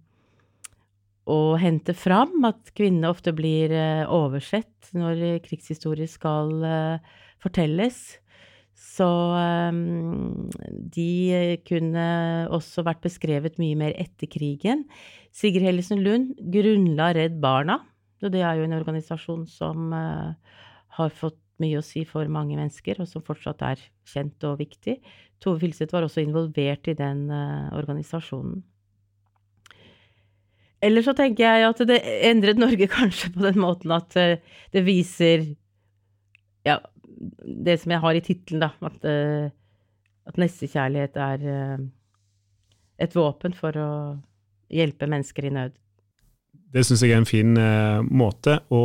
å 1.30 1.38
hente 1.60 1.94
fram. 1.94 2.40
At 2.48 2.72
kvinnene 2.74 3.12
ofte 3.12 3.36
blir 3.36 3.74
uh, 3.76 4.08
oversett 4.16 4.90
når 4.96 5.44
krigshistorie 5.44 6.08
skal 6.10 6.56
uh, 6.64 7.20
fortelles. 7.42 8.18
Så 8.77 9.07
um, 9.07 10.49
de 10.92 11.57
kunne 11.68 12.07
også 12.53 12.85
vært 12.85 13.05
beskrevet 13.05 13.57
mye 13.61 13.77
mer 13.79 13.96
etter 13.96 14.29
krigen. 14.29 14.85
Sigrid 15.37 15.64
Hellesen 15.64 16.03
Lund 16.05 16.35
grunnla 16.53 17.12
Redd 17.16 17.40
Barna. 17.40 17.81
Og 18.25 18.33
det 18.33 18.42
er 18.44 18.59
jo 18.59 18.66
en 18.66 18.77
organisasjon 18.77 19.44
som 19.49 19.92
uh, 19.92 20.33
har 20.96 21.12
fått 21.16 21.40
mye 21.62 21.81
å 21.81 21.85
si 21.85 22.05
for 22.09 22.29
mange 22.29 22.57
mennesker, 22.57 23.01
og 23.01 23.09
som 23.09 23.25
fortsatt 23.25 23.62
er 23.64 23.83
kjent 24.09 24.44
og 24.49 24.59
viktig. 24.61 24.99
Tove 25.40 25.61
Filseth 25.62 25.94
var 25.94 26.05
også 26.05 26.25
involvert 26.25 26.88
i 26.92 26.96
den 26.96 27.27
uh, 27.33 27.72
organisasjonen. 27.77 28.62
Eller 30.85 31.05
så 31.05 31.14
tenker 31.16 31.46
jeg 31.46 31.68
at 31.70 31.81
det 31.88 32.03
endret 32.29 32.61
Norge 32.61 32.88
kanskje 32.99 33.33
på 33.35 33.44
den 33.44 33.61
måten 33.61 33.94
at 33.96 34.16
uh, 34.20 34.37
det 34.72 34.85
viser 34.88 35.49
ja, 36.66 36.81
det 37.42 37.79
som 37.83 37.94
jeg 37.94 38.02
har 38.02 38.18
i 38.18 38.24
tittelen, 38.24 38.66
da, 38.66 38.72
at, 38.88 39.09
uh, 39.09 39.48
at 40.29 40.38
nestekjærlighet 40.40 41.18
er 41.22 41.48
uh, 41.48 41.88
et 43.02 43.16
våpen 43.16 43.57
for 43.57 43.76
å 43.81 43.90
hjelpe 44.72 45.09
mennesker 45.11 45.48
i 45.48 45.57
nød. 45.57 45.76
Det 46.76 46.83
syns 46.85 47.05
jeg 47.05 47.14
er 47.14 47.20
en 47.22 47.29
fin 47.29 47.52
uh, 47.57 48.02
måte 48.05 48.59
å 48.74 48.81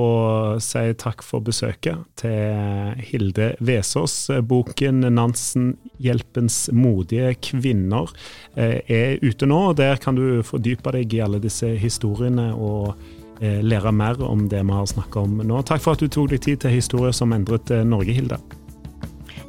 si 0.64 0.84
takk 1.02 1.24
for 1.26 1.44
besøket 1.44 2.06
til 2.22 2.94
Hilde 3.10 3.56
Vesaas. 3.60 4.16
Boken 4.48 5.02
'Nansen-hjelpens 5.10 6.70
modige 6.78 7.34
kvinner' 7.50 8.14
er 8.56 9.18
ute 9.26 9.50
nå. 9.50 9.64
og 9.72 9.80
Der 9.82 9.98
kan 9.98 10.16
du 10.16 10.44
fordype 10.46 10.94
deg 10.96 11.18
i 11.18 11.24
alle 11.26 11.42
disse 11.44 11.74
historiene 11.82 12.52
og 12.54 12.96
Eh, 12.96 13.21
lære 13.42 13.92
mer 13.92 14.22
om 14.22 14.48
det 14.50 14.62
vi 14.62 14.74
har 14.74 14.86
snakka 14.86 15.24
om 15.26 15.40
nå. 15.42 15.62
Takk 15.66 15.82
for 15.82 15.98
at 15.98 16.04
du 16.04 16.12
tok 16.12 16.30
deg 16.34 16.44
tid 16.46 16.62
til 16.62 16.76
historier 16.76 17.16
som 17.16 17.34
endret 17.34 17.72
eh, 17.74 17.86
Norge, 17.88 18.14
Hilde. 18.14 18.38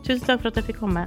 Tusen 0.02 0.24
takk 0.24 0.40
for 0.40 0.48
at 0.52 0.62
jeg 0.62 0.72
fikk 0.72 0.81
komme. 0.83 1.07